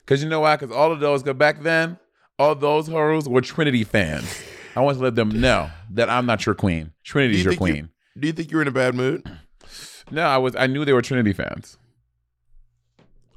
[0.05, 0.55] Because you know why?
[0.55, 1.97] Because all of those, because back then,
[2.37, 4.41] all those hoes were Trinity fans.
[4.75, 6.91] I want to let them know that I'm not your queen.
[7.03, 7.89] Trinity's you your think you- queen.
[8.19, 9.23] Do you think you were in a bad mood?
[10.11, 10.55] No, I was.
[10.55, 11.77] I knew they were Trinity fans.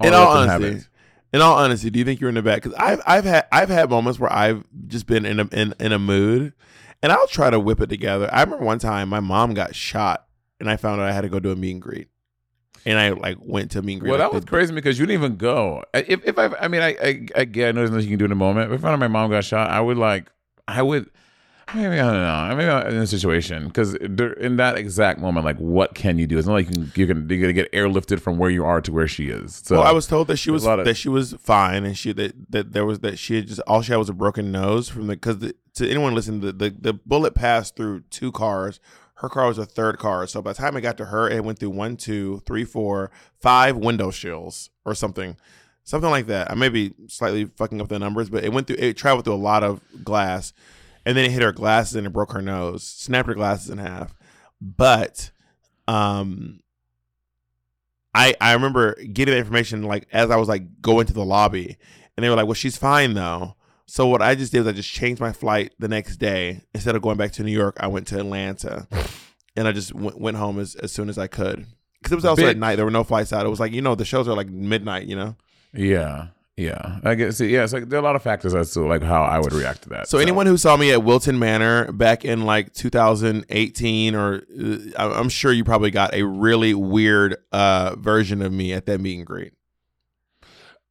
[0.02, 0.88] in all them have honesty,
[1.32, 2.56] in all honesty, do you think you're in the bad?
[2.62, 5.92] Because I've I've had I've had moments where I've just been in a in, in
[5.92, 6.52] a mood,
[7.02, 8.28] and I'll try to whip it together.
[8.32, 10.26] I remember one time my mom got shot,
[10.60, 12.08] and I found out I had to go do a meet and greet,
[12.86, 14.10] and I like went to a meet and greet.
[14.10, 15.82] Well, like, that was the- crazy because you didn't even go.
[15.92, 18.18] If if I, I mean, I, I, I get, I know there's nothing you can
[18.20, 18.70] do in a moment.
[18.70, 20.30] But if I found out my mom got shot, I would like,
[20.68, 21.10] I would,
[21.74, 25.58] maybe I don't know, maybe I'm in a situation because in that exact moment, like,
[25.58, 26.38] what can you do?
[26.38, 28.80] It's not like you can, you can, you're gonna get airlifted from where you are
[28.80, 29.62] to where she is.
[29.64, 32.12] So well, I was told that she was of- that she was fine, and she
[32.12, 34.88] that that there was that she had just all she had was a broken nose
[34.88, 38.78] from the because to anyone listening, the, the the bullet passed through two cars.
[39.16, 41.42] Her car was a third car, so by the time it got to her, it
[41.42, 43.10] went through one, two, three, four,
[43.40, 45.36] five window shills or something,
[45.84, 46.50] something like that.
[46.50, 48.76] I may be slightly fucking up the numbers, but it went through.
[48.78, 50.52] It traveled through a lot of glass,
[51.06, 53.78] and then it hit her glasses and it broke her nose, snapped her glasses in
[53.78, 54.14] half.
[54.60, 55.30] But,
[55.88, 56.60] um,
[58.14, 61.78] I I remember getting the information like as I was like going to the lobby,
[62.16, 63.55] and they were like, "Well, she's fine though."
[63.86, 66.62] So what I just did was I just changed my flight the next day.
[66.74, 68.88] Instead of going back to New York, I went to Atlanta,
[69.56, 71.66] and I just went, went home as, as soon as I could
[72.06, 72.76] because it was also at night.
[72.76, 73.46] There were no flights out.
[73.46, 75.06] It was like you know the shows are like midnight.
[75.06, 75.36] You know.
[75.72, 77.00] yeah, yeah.
[77.04, 77.64] I guess yeah.
[77.64, 79.82] It's like there are a lot of factors as to like how I would react
[79.82, 80.08] to that.
[80.08, 85.28] So anyone who saw me at Wilton Manor back in like 2018, or uh, I'm
[85.28, 89.26] sure you probably got a really weird uh, version of me at that meet and
[89.26, 89.52] greet.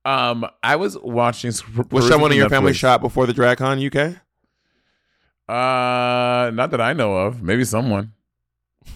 [0.05, 1.51] Um, I was watching.
[1.91, 4.17] Was someone in your family shot before the DragCon UK?
[5.47, 7.41] Uh, not that I know of.
[7.41, 8.13] Maybe someone.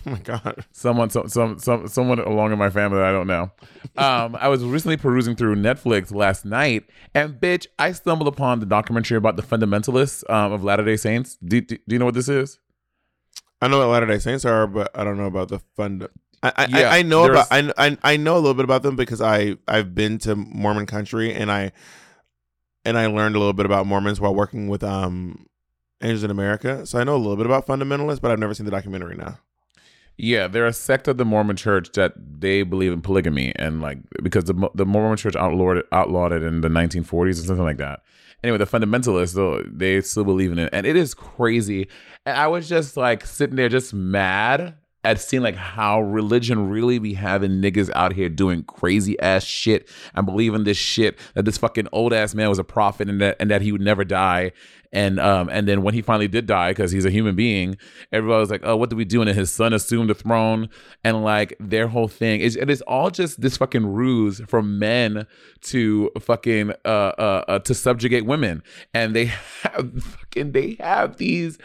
[0.05, 0.65] Oh my god.
[0.71, 3.51] someone some, some some someone along in my family that I don't know.
[3.97, 6.85] Um, I was recently perusing through Netflix last night,
[7.15, 11.37] and bitch, I stumbled upon the documentary about the fundamentalists um, of Latter Day Saints.
[11.43, 12.59] Do, do, do you know what this is?
[13.61, 16.07] I know what Latter Day Saints are, but I don't know about the fund.
[16.43, 18.83] I I, Yeah, I, I know about I, I I know a little bit about
[18.83, 21.71] them because I I've been to Mormon country and I
[22.85, 25.45] and I learned a little bit about Mormons while working with um
[26.01, 26.85] Angels in America.
[26.85, 29.39] So I know a little bit about fundamentalists, but I've never seen the documentary now.
[30.21, 33.99] Yeah, they're a sect of the Mormon Church that they believe in polygamy, and like
[34.21, 37.77] because the the Mormon Church outlawed it, outlawed it in the 1940s or something like
[37.77, 38.01] that.
[38.43, 41.87] Anyway, the fundamentalists though they still believe in it, and it is crazy.
[42.25, 46.99] And I was just like sitting there, just mad at seeing like how religion really
[46.99, 51.57] be having niggas out here doing crazy ass shit and believing this shit that this
[51.57, 54.51] fucking old ass man was a prophet and that and that he would never die.
[54.91, 57.77] And um and then when he finally did die because he's a human being,
[58.11, 60.67] everybody was like, "Oh, what do we do?" And his son assumed the throne,
[61.03, 65.27] and like their whole thing is it is all just this fucking ruse for men
[65.61, 69.25] to fucking uh uh, uh to subjugate women, and they
[69.61, 71.59] have fucking they have these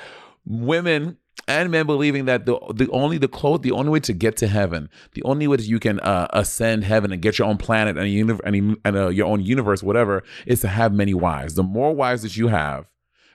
[0.45, 1.17] women
[1.47, 4.47] and men believing that the the only the close the only way to get to
[4.49, 7.97] heaven, the only way that you can uh, ascend heaven and get your own planet
[7.99, 11.55] and a and, a- and uh, your own universe, whatever, is to have many wives.
[11.55, 12.87] The more wives that you have,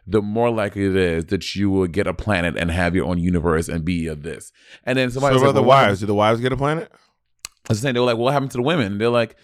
[0.08, 3.20] the more likely it is that you will get a planet and have your own
[3.20, 4.52] universe and be of this.
[4.86, 6.00] And then So somebody what was about the like, well, wives?
[6.00, 6.92] Do the wives get a planet?
[7.70, 9.36] I was saying they were like, "What happened to the women?" They're like,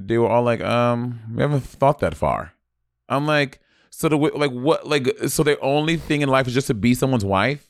[0.00, 2.54] they were all like, "Um, we haven't thought that far."
[3.08, 3.60] I'm like,
[3.94, 6.94] so the like what like so their only thing in life is just to be
[6.94, 7.68] someone's wife,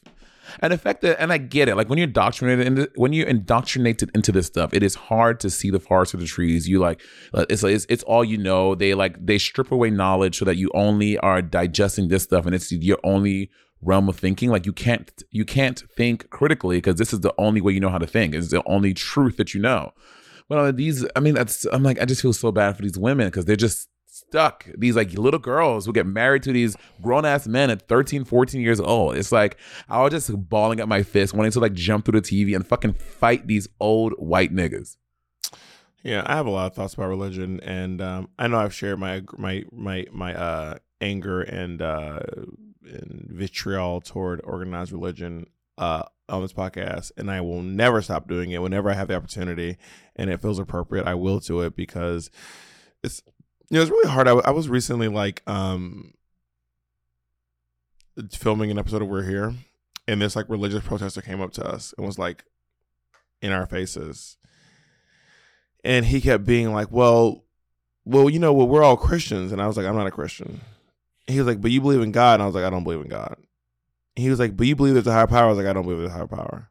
[0.60, 1.76] and the fact that and I get it.
[1.76, 5.50] Like when you're indoctrinated into when you're indoctrinated into this stuff, it is hard to
[5.50, 6.68] see the forest for the trees.
[6.68, 7.00] You like
[7.34, 8.76] it's it's it's all you know.
[8.76, 12.54] They like they strip away knowledge so that you only are digesting this stuff, and
[12.54, 13.50] it's your only
[13.82, 17.60] realm of thinking like you can't you can't think critically because this is the only
[17.60, 19.92] way you know how to think it's the only truth that you know
[20.48, 22.96] but uh, these i mean that's i'm like i just feel so bad for these
[22.96, 23.88] women because they're just
[24.32, 24.66] stuck.
[24.78, 28.80] These like little girls who get married to these grown-ass men at 13 14 years
[28.80, 29.16] old.
[29.16, 29.58] It's like
[29.90, 32.66] i was just balling at my fist wanting to like jump through the tv and
[32.66, 34.96] fucking fight these old white niggas.
[36.02, 38.98] Yeah, I have a lot of thoughts about religion, and um, I know I've shared
[38.98, 42.20] my my my my uh, anger and uh,
[42.84, 45.46] and vitriol toward organized religion
[45.78, 48.62] uh, on this podcast, and I will never stop doing it.
[48.62, 49.76] Whenever I have the opportunity
[50.16, 52.30] and it feels appropriate, I will do it because
[53.04, 53.22] it's
[53.72, 54.28] you know it's really hard.
[54.28, 56.12] I, I was recently like um
[58.30, 59.54] filming an episode of We're Here,
[60.06, 62.44] and this like religious protester came up to us and was like
[63.40, 64.36] in our faces,
[65.82, 67.44] and he kept being like, "Well,
[68.04, 70.60] well, you know, well, we're all Christians," and I was like, "I'm not a Christian."
[71.26, 73.00] He was like, "But you believe in God," and I was like, "I don't believe
[73.00, 73.36] in God."
[74.16, 75.84] He was like, "But you believe there's a higher power." I was like, "I don't
[75.84, 76.70] believe there's a higher power."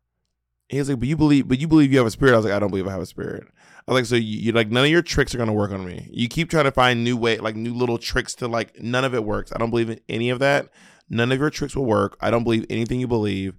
[0.72, 2.45] He was like, "But you believe, but you believe you have a spirit." I was
[2.45, 3.43] like, "I don't believe I have a spirit."
[3.88, 5.86] I was like, "So you, you like none of your tricks are gonna work on
[5.86, 6.07] me.
[6.11, 9.13] You keep trying to find new way, like new little tricks to like none of
[9.13, 9.51] it works.
[9.53, 10.69] I don't believe in any of that.
[11.09, 12.17] None of your tricks will work.
[12.22, 13.55] I don't believe anything you believe."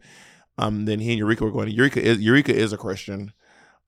[0.59, 1.69] Um, then he and Eureka were going.
[1.69, 3.33] Eureka is Eureka is a Christian,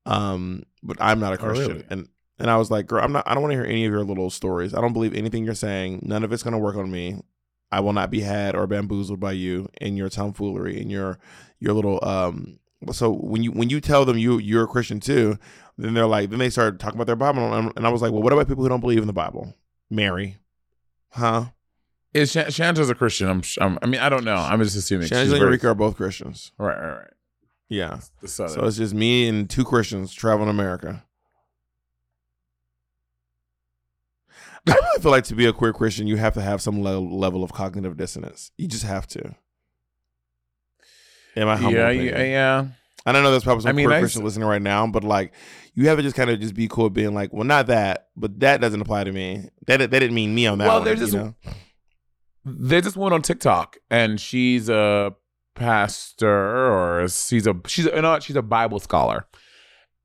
[0.07, 1.85] um, but I'm not a Oh, Christian, really?
[1.91, 2.09] and
[2.39, 3.25] and I was like, "Girl, I'm not.
[3.27, 4.75] I don't want to hear any of your little stories.
[4.75, 6.01] I don't believe anything you're saying.
[6.03, 7.23] None of it's gonna work on me.
[7.73, 11.19] I will not be had or bamboozled by you and your tomfoolery and your
[11.59, 12.59] your little um
[12.93, 15.39] so when you when you tell them you you're a Christian too,
[15.79, 18.13] then they're like then they start talking about their Bible and and I was like,
[18.13, 19.55] well, what about people who don't believe in the Bible?
[19.91, 20.39] Mary,
[21.11, 21.47] huh?
[22.13, 23.29] Is Shan- Shanta's a Christian?
[23.29, 23.79] I'm, I'm.
[23.83, 24.37] I mean, I don't know.
[24.37, 25.09] I'm just assuming.
[25.09, 26.53] She's and very- are both Christians.
[26.59, 27.11] Right, right, right.
[27.69, 31.03] Yeah, so it's just me and two Christians traveling America.
[34.67, 36.99] I really feel like to be a queer Christian, you have to have some le-
[36.99, 38.51] level of cognitive dissonance.
[38.57, 39.35] You just have to.
[41.37, 42.15] In my humble yeah, opinion.
[42.17, 42.67] yeah, yeah.
[43.07, 44.87] And I know there's probably some I mean, queer I Christians s- listening right now,
[44.87, 45.33] but like,
[45.75, 48.41] you have to just kind of just be cool being like, well, not that, but
[48.41, 49.49] that doesn't apply to me.
[49.67, 50.85] That that didn't mean me on that Well, one.
[50.85, 51.35] there's you this- know?
[52.47, 55.15] There's this woman on TikTok, and she's a
[55.55, 59.27] pastor, or she's a she's a, she's a Bible scholar,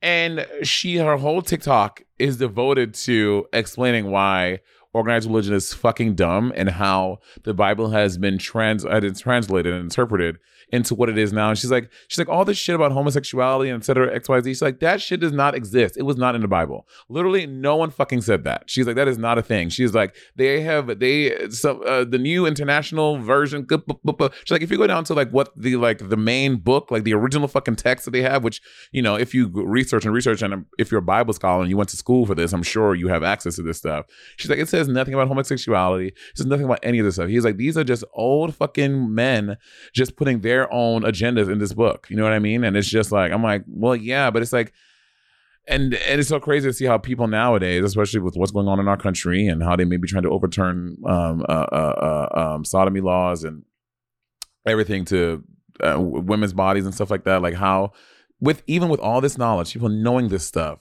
[0.01, 4.59] and she her whole TikTok is devoted to explaining why
[4.93, 8.83] organized religion is fucking dumb and how the Bible has been trans
[9.19, 10.37] translated and interpreted
[10.71, 11.49] into what it is now.
[11.49, 14.41] And she's like, she's like, all this shit about homosexuality and et cetera, X, Y,
[14.41, 14.49] Z.
[14.51, 15.97] She's like, that shit does not exist.
[15.97, 16.87] It was not in the Bible.
[17.07, 18.69] Literally, no one fucking said that.
[18.69, 19.69] She's like, that is not a thing.
[19.69, 23.67] She's like, they have they some uh, the new international version.
[23.67, 27.03] She's like, if you go down to like what the like the main book, like
[27.03, 28.61] the original fucking text that they have, which
[28.91, 31.77] you know, if you research and research, and if you're a Bible scholar and you
[31.77, 34.05] went to school for this, I'm sure you have access to this stuff.
[34.37, 36.07] She's like, it says nothing about homosexuality.
[36.07, 37.29] It says nothing about any of this stuff.
[37.29, 39.57] He's like, these are just old fucking men
[39.93, 42.07] just putting their own agendas in this book.
[42.09, 42.63] You know what I mean?
[42.63, 44.73] And it's just like, I'm like, well, yeah, but it's like,
[45.67, 48.79] and and it's so crazy to see how people nowadays, especially with what's going on
[48.79, 52.39] in our country and how they may be trying to overturn um, uh, uh, uh,
[52.55, 53.63] um, sodomy laws and
[54.65, 55.43] everything to
[55.81, 57.41] uh, women's bodies and stuff like that.
[57.41, 57.91] Like how,
[58.39, 60.79] with even with all this knowledge, people knowing this stuff,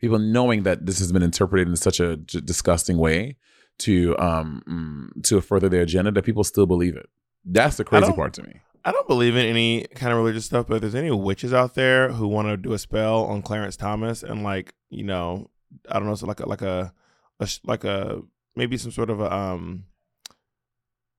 [0.00, 3.36] people knowing that this has been interpreted in such a j- disgusting way
[3.78, 7.08] to um mm, to further their agenda, that people still believe it.
[7.44, 8.60] That's the crazy part to me.
[8.84, 11.74] I don't believe in any kind of religious stuff, but if there's any witches out
[11.74, 15.50] there who want to do a spell on Clarence Thomas and like, you know,
[15.88, 16.92] I don't know, so like a like a,
[17.38, 18.22] a like a
[18.56, 19.84] maybe some sort of a um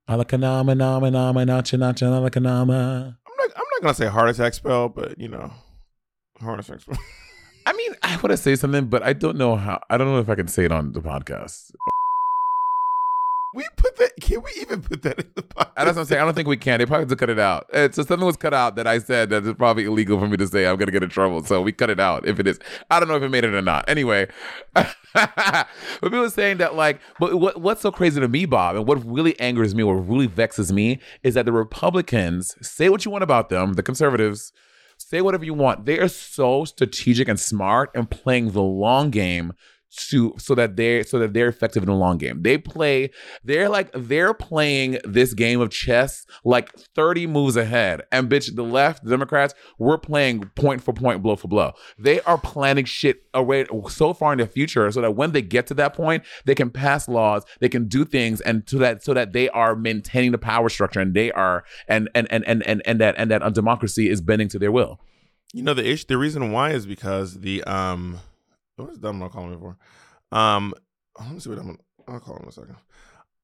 [0.09, 3.15] Alakanama, nama, nama, nacha, nacha, alakanama.
[3.25, 5.51] I'm not I'm not gonna say heart attack spell, but you know,
[6.39, 6.97] heart attack spell.
[7.65, 9.81] I mean, I want to say something, but I don't know how.
[9.89, 11.71] I don't know if I can say it on the podcast.
[13.53, 14.11] we put that.
[14.21, 15.73] Can we even put that in the podcast?
[15.75, 16.21] That's what I'm saying.
[16.21, 16.79] I don't think we can.
[16.79, 17.73] They probably have to cut it out.
[17.73, 20.37] Uh, so something was cut out that I said that is probably illegal for me
[20.37, 20.65] to say.
[20.65, 21.43] I'm gonna get in trouble.
[21.43, 22.59] So we cut it out if it is.
[22.89, 23.87] I don't know if it made it or not.
[23.89, 24.27] Anyway,
[24.73, 24.95] but
[26.01, 29.05] people were saying that like, but what what's so crazy to me, Bob, and what
[29.05, 33.23] really angers me, what really vexes me, is that the Republicans say what you want
[33.23, 34.51] about them, the conservatives.
[35.11, 35.83] Say whatever you want.
[35.83, 39.51] They are so strategic and smart and playing the long game
[39.91, 42.41] to so that they so that they're effective in the long game.
[42.41, 43.11] They play
[43.43, 48.03] they're like they're playing this game of chess like 30 moves ahead.
[48.11, 51.73] And bitch, the left, the Democrats, we're playing point for point, blow for blow.
[51.97, 55.67] They are planning shit away so far in the future so that when they get
[55.67, 59.13] to that point, they can pass laws, they can do things and to that so
[59.13, 62.81] that they are maintaining the power structure and they are and and and and and,
[62.85, 64.99] and that and that democracy is bending to their will.
[65.53, 66.05] You know the issue.
[66.07, 68.19] The reason why is because the um,
[68.81, 69.77] what is Dumb gonna call me for?
[70.35, 70.73] Um,
[71.19, 71.77] let me see what I'm.
[72.07, 72.75] I'll call him in a second.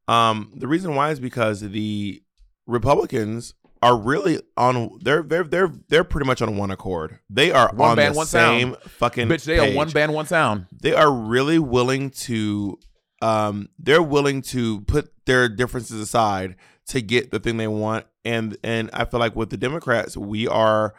[0.07, 2.21] Um, the reason why is because the
[2.65, 4.99] Republicans are really on.
[5.01, 7.19] They're they're they're they're pretty much on one accord.
[7.29, 8.83] They are One on band, the one same sound.
[8.91, 9.27] fucking.
[9.27, 10.65] Bitch, they are one band, one sound.
[10.71, 12.79] They are really willing to.
[13.21, 16.55] Um, they're willing to put their differences aside
[16.88, 20.47] to get the thing they want, and and I feel like with the Democrats, we
[20.47, 20.93] are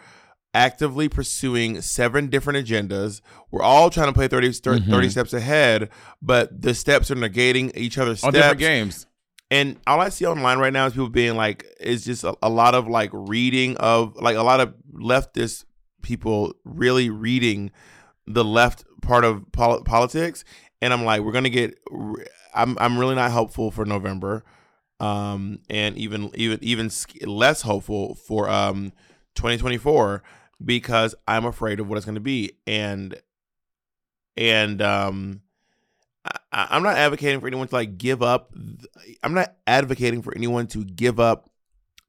[0.55, 3.20] actively pursuing seven different agendas.
[3.51, 5.11] We're all trying to play 30, 30 Mhm.
[5.11, 5.90] steps ahead,
[6.22, 8.34] but the steps are negating each other's On steps.
[8.42, 9.07] different games.
[9.51, 12.51] And all I see online right now is people being like, it's just a, a
[12.51, 15.64] lot of like reading of like a lot of leftist
[16.03, 17.70] people really reading
[18.26, 20.44] the left part of pol- politics.
[20.82, 21.74] And I'm like, we're gonna get.
[22.55, 24.44] I'm I'm really not helpful for November.
[25.01, 26.90] um, and even even even
[27.24, 28.92] less hopeful for um
[29.34, 30.22] 2024
[30.65, 33.21] because I'm afraid of what it's going to be, and
[34.37, 35.43] and um.
[36.53, 38.53] I, I'm not advocating for anyone to like give up.
[39.23, 41.49] I'm not advocating for anyone to give up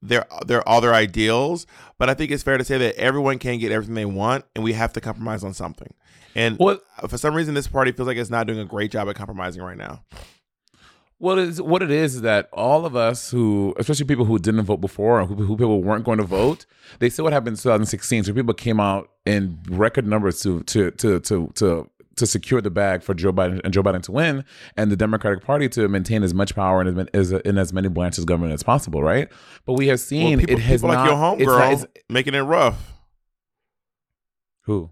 [0.02, 1.66] their their all their ideals,
[1.98, 4.64] but I think it's fair to say that everyone can get everything they want, and
[4.64, 5.92] we have to compromise on something.
[6.34, 9.08] And Well- for some reason, this party feels like it's not doing a great job
[9.08, 10.02] at compromising right now.
[11.20, 14.62] What is what it is is that all of us who, especially people who didn't
[14.64, 16.64] vote before, or who, who people weren't going to vote,
[16.98, 18.24] they saw what happened in 2016.
[18.24, 22.70] So people came out in record numbers to to to to to to secure the
[22.70, 24.46] bag for Joe Biden and Joe Biden to win,
[24.78, 27.72] and the Democratic Party to maintain as much power in as, many- as in as
[27.74, 29.28] many branches of government as possible, right?
[29.66, 31.00] But we have seen Well, people, it has people not.
[31.02, 32.94] like your it's homegirl it's- making it rough.
[34.62, 34.88] who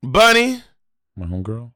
[0.00, 0.62] Bunny,
[1.16, 1.72] my homegirl.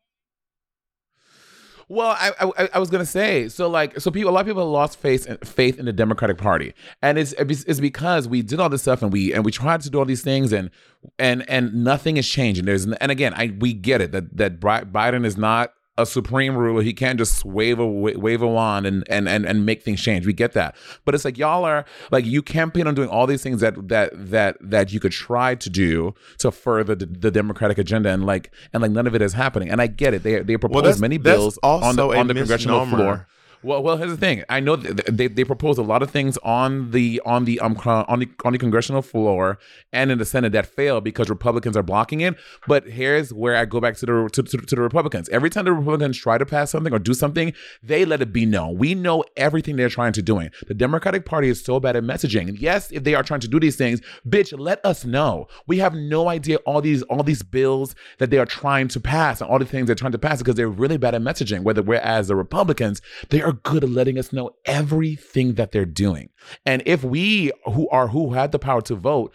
[1.88, 4.70] Well, I, I I was gonna say so like so people a lot of people
[4.70, 8.68] lost faith in, faith in the Democratic Party, and it's it's because we did all
[8.68, 10.70] this stuff and we and we tried to do all these things and
[11.18, 12.64] and and nothing is changing.
[12.64, 16.82] There's and again I we get it that that Biden is not a supreme ruler.
[16.82, 20.26] He can't just wave a wave a wand and and and and make things change.
[20.26, 20.74] We get that,
[21.04, 24.10] but it's like y'all are like you campaign on doing all these things that that
[24.14, 28.52] that that you could try to do to further the, the Democratic agenda, and like
[28.72, 29.68] and like none of it is happening.
[29.68, 30.22] And I get it.
[30.22, 33.28] They they propose that's- many bills on the on the congressional floor.
[33.64, 34.42] Well, well, here's the thing.
[34.48, 37.76] I know that they they propose a lot of things on the on the um
[37.84, 39.58] on the on the congressional floor
[39.92, 42.34] and in the Senate that fail because Republicans are blocking it.
[42.66, 45.28] But here's where I go back to the to, to, to the Republicans.
[45.28, 47.52] Every time the Republicans try to pass something or do something,
[47.82, 48.78] they let it be known.
[48.78, 50.50] We know everything they're trying to doing.
[50.66, 52.56] The Democratic Party is so bad at messaging.
[52.58, 55.46] Yes, if they are trying to do these things, bitch, let us know.
[55.68, 59.40] We have no idea all these all these bills that they are trying to pass
[59.40, 61.62] and all the things they're trying to pass because they're really bad at messaging.
[61.62, 63.00] Whether whereas the Republicans,
[63.30, 66.30] they are good at letting us know everything that they're doing.
[66.66, 69.34] And if we who are who had the power to vote,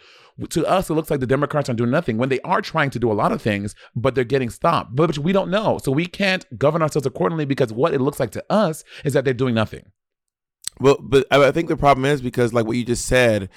[0.50, 2.98] to us it looks like the Democrats are doing nothing when they are trying to
[2.98, 4.94] do a lot of things, but they're getting stopped.
[4.94, 5.78] But we don't know.
[5.82, 9.24] So we can't govern ourselves accordingly because what it looks like to us is that
[9.24, 9.84] they're doing nothing.
[10.80, 13.48] Well, but I think the problem is because, like what you just said,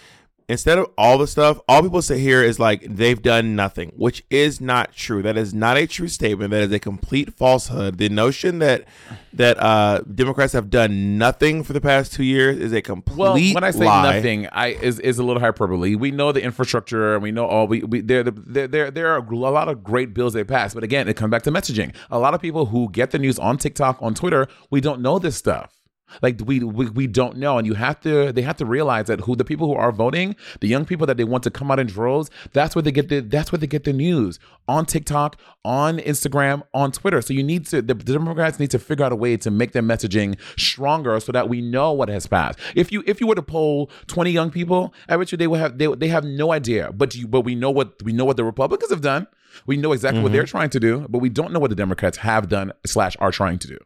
[0.48, 4.24] instead of all the stuff, all people say here is like they've done nothing, which
[4.30, 5.22] is not true.
[5.22, 6.52] That is not a true statement.
[6.52, 7.98] That is a complete falsehood.
[7.98, 8.86] The notion that
[9.34, 13.34] that uh, Democrats have done nothing for the past two years is a complete Well,
[13.34, 14.16] when I say lie.
[14.16, 15.96] nothing, I is is a little hyperbole.
[15.96, 19.18] We know the infrastructure, and we know all we, we there there there there are
[19.18, 20.76] a lot of great bills they passed.
[20.76, 21.94] But again, it comes back to messaging.
[22.10, 25.20] A lot of people who get the news on TikTok, on Twitter, we don't know
[25.20, 25.81] this stuff.
[26.22, 28.32] Like we, we we don't know, and you have to.
[28.32, 31.18] They have to realize that who the people who are voting, the young people that
[31.18, 32.30] they want to come out in droves.
[32.54, 33.22] That's where they get the.
[33.22, 37.22] That's where they get the news on TikTok, on Instagram, on Twitter.
[37.22, 37.82] So you need to.
[37.82, 41.32] The, the Democrats need to figure out a way to make their messaging stronger, so
[41.32, 42.60] that we know what has passed.
[42.76, 45.60] If you if you were to poll twenty young people, I bet you they will
[45.60, 46.92] have they they have no idea.
[46.92, 49.28] But you but we know what we know what the Republicans have done.
[49.66, 50.38] We know exactly what mm-hmm.
[50.38, 53.32] they're trying to do, but we don't know what the Democrats have done slash are
[53.32, 53.78] trying to do.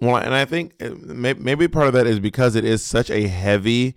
[0.00, 3.28] Well, and I think uh, maybe part of that is because it is such a
[3.28, 3.94] heavy,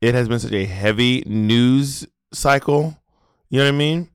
[0.00, 2.96] it has been such a heavy news cycle.
[3.50, 4.08] You know what I mean?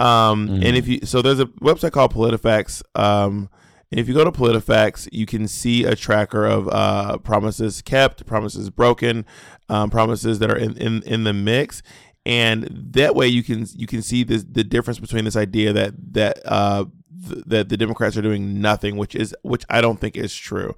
[0.00, 2.82] Um, And if you, so there's a website called PolitiFacts.
[2.94, 3.48] Um,
[3.90, 8.26] and if you go to PolitiFacts, you can see a tracker of uh, promises kept,
[8.26, 9.24] promises broken,
[9.70, 11.82] um, promises that are in, in, in the mix.
[12.28, 15.94] And that way you can you can see this, the difference between this idea that
[16.12, 16.84] that uh,
[17.26, 20.76] th- that the Democrats are doing nothing, which is which I don't think is true.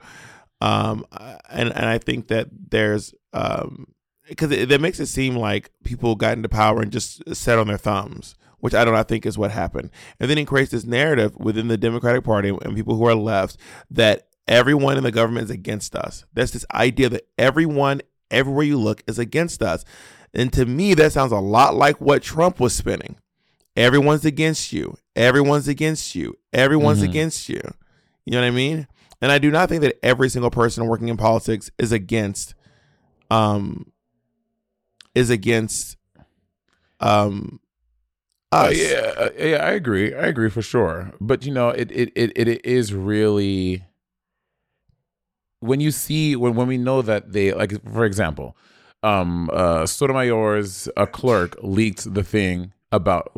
[0.61, 1.05] Um,
[1.51, 3.89] and and I think that there's um,
[4.29, 7.79] because that makes it seem like people got into power and just sat on their
[7.79, 9.91] thumbs, which I do not think is what happened.
[10.21, 13.57] And then it creates this narrative within the Democratic Party and people who are left
[13.91, 16.25] that everyone in the government is against us.
[16.33, 19.85] There's this idea that everyone, everywhere you look, is against us.
[20.33, 23.17] And to me, that sounds a lot like what Trump was spinning.
[23.77, 24.97] Everyone's against you.
[25.17, 26.39] Everyone's against you.
[26.53, 27.61] Everyone's against you.
[28.25, 28.87] You know what I mean?
[29.21, 32.55] And I do not think that every single person working in politics is against
[33.31, 33.93] um
[35.15, 35.97] is against
[37.01, 37.61] um
[38.53, 40.13] Uh, yeah, uh, yeah, I agree.
[40.15, 41.13] I agree for sure.
[41.21, 43.85] But you know, it it it it is really
[45.61, 48.57] when you see when when we know that they like for example,
[49.03, 53.33] um uh Sotomayor's a clerk leaked the thing about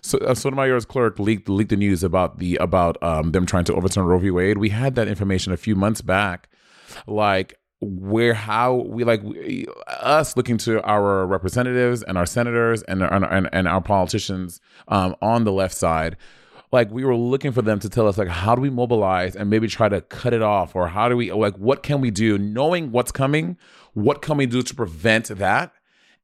[0.00, 3.74] so uh, Sotomayor's clerk leaked leaked the news about the about um them trying to
[3.74, 4.30] overturn Roe v.
[4.30, 4.58] Wade.
[4.58, 6.48] We had that information a few months back,
[7.06, 13.02] like where how we like we, us looking to our representatives and our senators and
[13.02, 16.16] and and, and our politicians um, on the left side
[16.70, 19.48] like we were looking for them to tell us like how do we mobilize and
[19.50, 20.76] maybe try to cut it off?
[20.76, 22.38] Or how do we like what can we do?
[22.38, 23.56] Knowing what's coming
[23.94, 25.72] what can we do to prevent that?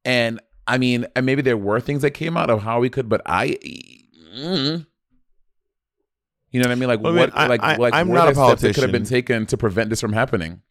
[0.05, 3.07] And i mean and maybe there were things that came out of how we could
[3.09, 3.59] but i
[4.35, 4.87] mm,
[6.51, 6.89] you know what i mean?
[6.89, 8.93] Like Well, I mean, what I- like I- like I'm not a that could have
[8.93, 10.63] been taken to prevent this from happening?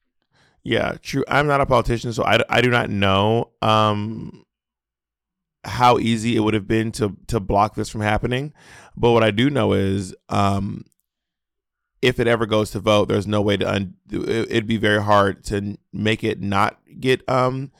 [0.64, 1.26] Yeah, true.
[1.28, 4.43] I'm not a politician, so I, I do not know um,
[5.66, 8.54] how easy it would have been to to block this from happening.
[8.96, 10.86] But what I do know is, um,
[12.02, 15.02] if it ever goes to vote, there's no way to un- it- it'd be very
[15.02, 17.72] hard to make it not get um,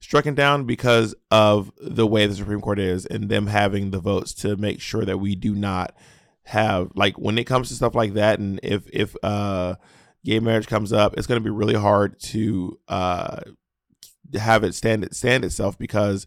[0.00, 4.34] stricken down because of the way the Supreme Court is and them having the votes
[4.34, 5.94] to make sure that we do not
[6.44, 9.74] have like when it comes to stuff like that and if if uh
[10.24, 13.40] gay marriage comes up, it's going to be really hard to uh,
[14.34, 16.26] have it stand stand itself because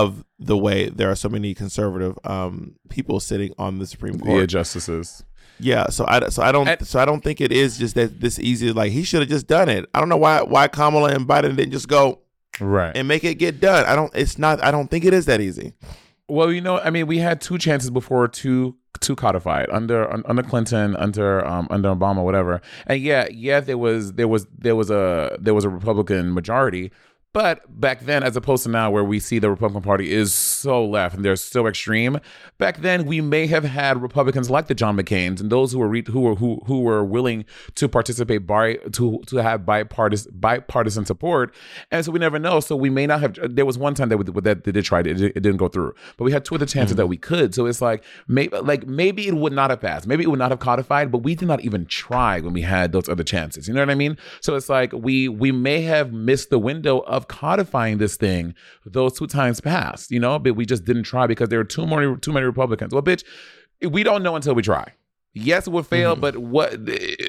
[0.00, 4.24] of the way there are so many conservative um, people sitting on the Supreme yeah
[4.24, 4.48] Court.
[4.48, 5.24] justices
[5.70, 8.20] Yeah, so I so I don't And- so I don't think it is just that
[8.24, 8.72] this easy.
[8.72, 9.82] Like he should have just done it.
[9.94, 12.04] I don't know why why Kamala and Biden didn't just go
[12.60, 13.82] right and make it get done.
[13.86, 14.10] I don't.
[14.22, 14.54] It's not.
[14.66, 15.68] I don't think it is that easy.
[16.28, 18.74] Well, you know, I mean, we had two chances before to
[19.06, 19.98] to codify it under
[20.30, 22.60] under Clinton, under um, under Obama, whatever.
[22.86, 26.90] And yeah, yeah, there was there was there was a there was a Republican majority.
[27.32, 30.84] But back then, as opposed to now, where we see the Republican Party is so
[30.84, 32.20] left and they're so extreme,
[32.58, 35.88] back then we may have had Republicans like the John McCain's and those who were
[35.88, 41.06] re- who were who who were willing to participate by to to have bipartisan bipartisan
[41.06, 41.54] support,
[41.90, 42.60] and so we never know.
[42.60, 43.36] So we may not have.
[43.54, 45.68] There was one time that we, that they did try it, it, it didn't go
[45.68, 47.10] through, but we had two other chances that mm-hmm.
[47.10, 47.54] we could.
[47.54, 50.50] So it's like maybe like maybe it would not have passed, maybe it would not
[50.50, 53.68] have codified, but we did not even try when we had those other chances.
[53.68, 54.18] You know what I mean?
[54.42, 58.54] So it's like we we may have missed the window of codifying this thing
[58.84, 60.10] those two times past.
[60.10, 62.92] You know, but we just didn't try because there were too many too many Republicans.
[62.92, 63.24] Well, bitch,
[63.82, 64.92] we don't know until we try.
[65.34, 66.20] Yes, it would fail, mm-hmm.
[66.20, 66.78] but what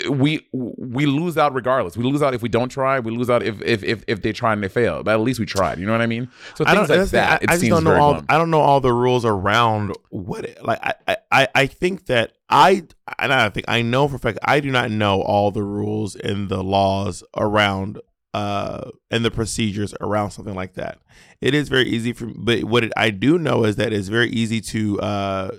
[0.09, 1.95] we we lose out regardless.
[1.95, 2.99] We lose out if we don't try.
[2.99, 5.03] We lose out if if if, if they try and they fail.
[5.03, 5.79] But at least we tried.
[5.79, 6.27] You know what I mean?
[6.55, 6.99] So I things don't.
[6.99, 7.31] like that.
[7.31, 8.21] I, it I just seems don't know all.
[8.27, 10.43] I don't know all the rules around what.
[10.43, 12.83] It, like I, I- I, I think that I,
[13.17, 16.15] and I think I know for a fact I do not know all the rules
[16.15, 17.99] and the laws around,
[18.33, 20.99] uh, and the procedures around something like that.
[21.41, 24.29] It is very easy for, but what it, I do know is that it's very
[24.29, 25.51] easy to, uh,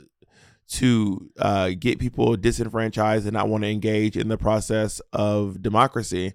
[0.69, 6.33] to uh, get people disenfranchised and not want to engage in the process of democracy.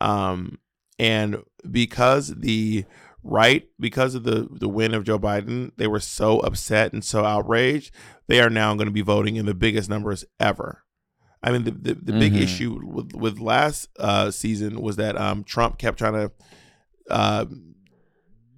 [0.00, 0.58] Um,
[0.98, 2.84] and because the
[3.22, 7.24] right, because of the, the win of Joe Biden, they were so upset and so
[7.24, 7.90] outraged,
[8.28, 10.84] they are now going to be voting in the biggest numbers ever.
[11.42, 12.40] I mean, the, the, the big Mhm.
[12.42, 16.32] issue with, with last uh, season was that um, Trump kept trying to
[17.08, 17.46] uh,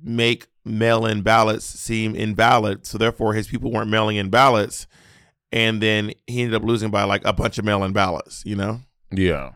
[0.02, 2.86] make mail in ballots seem invalid.
[2.86, 4.86] So, therefore, his people weren't mailing in ballots.
[5.52, 8.56] And then he ended up losing by like a bunch of mail in ballots, you
[8.56, 8.80] know?
[9.10, 9.50] yeah.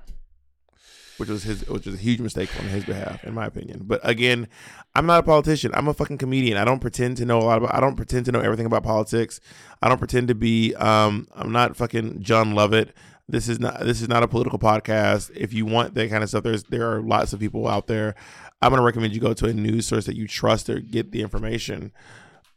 [1.17, 3.99] which was his which was a huge mistake on his behalf in my opinion but
[4.03, 4.47] again
[4.95, 7.57] i'm not a politician i'm a fucking comedian i don't pretend to know a lot
[7.57, 9.41] about i don't pretend to know everything about politics
[9.81, 12.93] i don't pretend to be um i'm not fucking Jon Lovett
[13.29, 15.31] this is not this is not a political podcast.
[15.35, 18.15] If you want that kind of stuff there's there are lots of people out there.
[18.63, 21.13] I'm going to recommend you go to a news source that you trust or get
[21.13, 21.93] the information.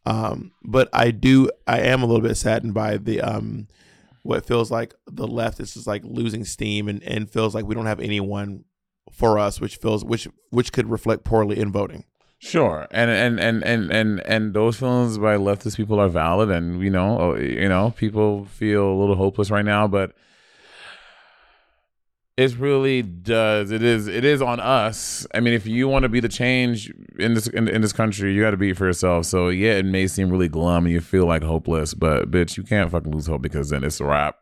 [0.05, 3.67] Um but i do i am a little bit saddened by the um
[4.23, 7.75] what feels like the left is just like losing steam and, and feels like we
[7.75, 8.63] don't have anyone
[9.11, 12.05] for us, which feels which which could reflect poorly in voting.
[12.37, 16.81] Sure, and and and and and and those feelings by leftist people are valid, and
[16.81, 20.13] you know, uh, you know, people feel a little hopeless right now, but
[22.39, 23.69] it really does.
[23.69, 24.07] It is.
[24.07, 25.27] It is on us.
[25.33, 28.33] I mean, if you want to be the change in this in, in this country,
[28.33, 29.25] you got to be for yourself.
[29.25, 32.63] So yeah, it may seem really glum and you feel like hopeless, but bitch, you
[32.63, 34.37] can't fucking lose hope because then it's a wrap.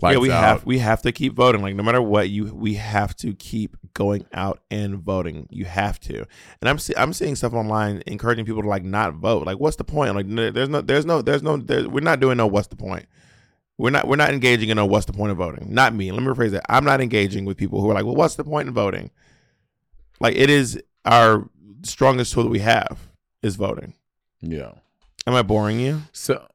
[0.00, 0.42] yeah, we out.
[0.42, 1.60] have we have to keep voting.
[1.60, 5.46] Like no matter what, you we have to keep going out and voting.
[5.50, 6.26] You have to.
[6.62, 9.44] And I'm see, I'm seeing stuff online encouraging people to like not vote.
[9.44, 10.14] Like what's the point?
[10.14, 13.04] Like there's no there's no there's no there, we're not doing no what's the point.
[13.82, 15.66] We're not we're not engaging in a what's the point of voting.
[15.74, 16.12] Not me.
[16.12, 16.62] Let me rephrase that.
[16.68, 19.10] I'm not engaging with people who are like, well, what's the point in voting?
[20.20, 21.48] Like it is our
[21.82, 23.08] strongest tool that we have
[23.42, 23.94] is voting.
[24.40, 24.70] Yeah.
[25.26, 26.02] Am I boring you?
[26.12, 26.46] So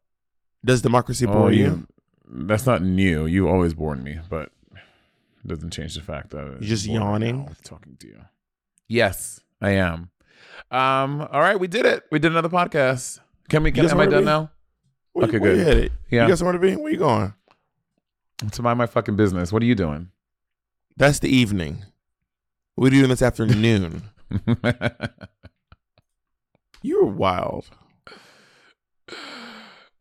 [0.63, 1.86] Does democracy Oh, bore you?
[2.30, 3.25] That's not new.
[3.25, 7.03] You always bored me, but it doesn't change the fact that You're just I'm bored
[7.03, 7.55] right yawning?
[7.65, 8.21] talking to you.
[8.88, 10.11] Yes, I am.
[10.71, 11.28] Um.
[11.30, 12.03] All right, we did it.
[12.09, 13.19] We did another podcast.
[13.49, 13.73] Can we?
[13.73, 14.49] Can, am I done now?
[15.18, 15.59] Where, Okay, where good.
[15.59, 15.91] You headed?
[16.11, 16.22] Yeah.
[16.24, 16.76] You got somewhere to be?
[16.76, 17.34] Where you going?
[18.51, 19.51] To mind my fucking business.
[19.51, 20.09] What are you doing?
[20.95, 21.84] That's the evening.
[22.76, 24.03] What are you doing this afternoon?
[26.84, 27.65] You're wild.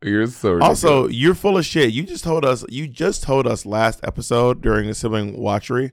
[0.03, 0.83] You're so ridiculous.
[0.83, 1.91] Also, you're full of shit.
[1.91, 2.63] You just told us.
[2.69, 5.91] You just told us last episode during the sibling watchery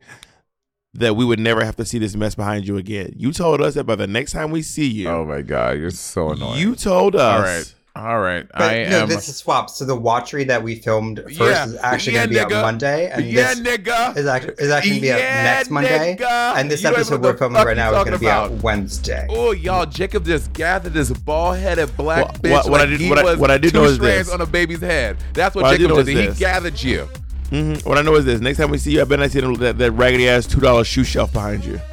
[0.92, 3.14] that we would never have to see this mess behind you again.
[3.16, 5.90] You told us that by the next time we see you, oh my god, you're
[5.90, 6.60] so annoying.
[6.60, 7.22] you told us.
[7.22, 8.46] all right, all right.
[8.52, 9.08] But I no, am.
[9.08, 9.70] this is swapped.
[9.70, 11.66] So the watchery that we filmed first Yeah.
[11.66, 12.56] is actually Yeah, going to be nigga.
[12.58, 14.16] out Monday, and yeah, this nigga.
[14.16, 16.16] is actually is actually going to be out Yeah, next Monday.
[16.18, 16.54] nigga.
[16.56, 18.50] And this You episode we're filming right now is going to talking be out.
[18.64, 19.26] Wednesday.
[19.30, 19.86] Oh, y'all!
[19.86, 23.24] Jacob just gathered this bald-headed black What- bitch what- what I did- he what I-
[23.24, 24.34] was what I did two know is strands this.
[24.34, 25.16] on a baby's head.
[25.32, 26.08] That's what, What Jacob know did.
[26.08, 26.38] He this.
[26.38, 27.08] gathered you.
[27.52, 27.84] Mhm.
[27.86, 29.78] What I know is this: next time we see you, I bet I see that,
[29.78, 31.80] that raggedy ass two dollar shoe shelf behind you.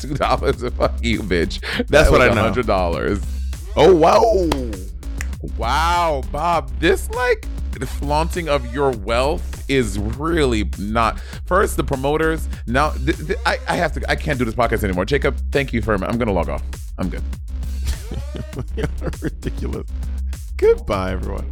[0.00, 0.62] Two dollars.
[0.76, 1.60] Fuck you, bitch.
[1.88, 2.42] That's what I know.
[2.42, 3.20] Hundred dollars.
[3.76, 4.50] Oh wow!
[5.56, 11.18] Wow, Bob, this like the flaunting of your wealth is really not.
[11.46, 12.48] First, the promoters.
[12.66, 14.10] Now, th- th- I, I have to.
[14.10, 15.04] I can't do this podcast anymore.
[15.04, 15.94] Jacob, thank you for.
[15.94, 16.62] I'm gonna log off.
[16.98, 17.22] I'm good.
[19.22, 19.88] Ridiculous.
[20.56, 21.50] Goodbye, everyone.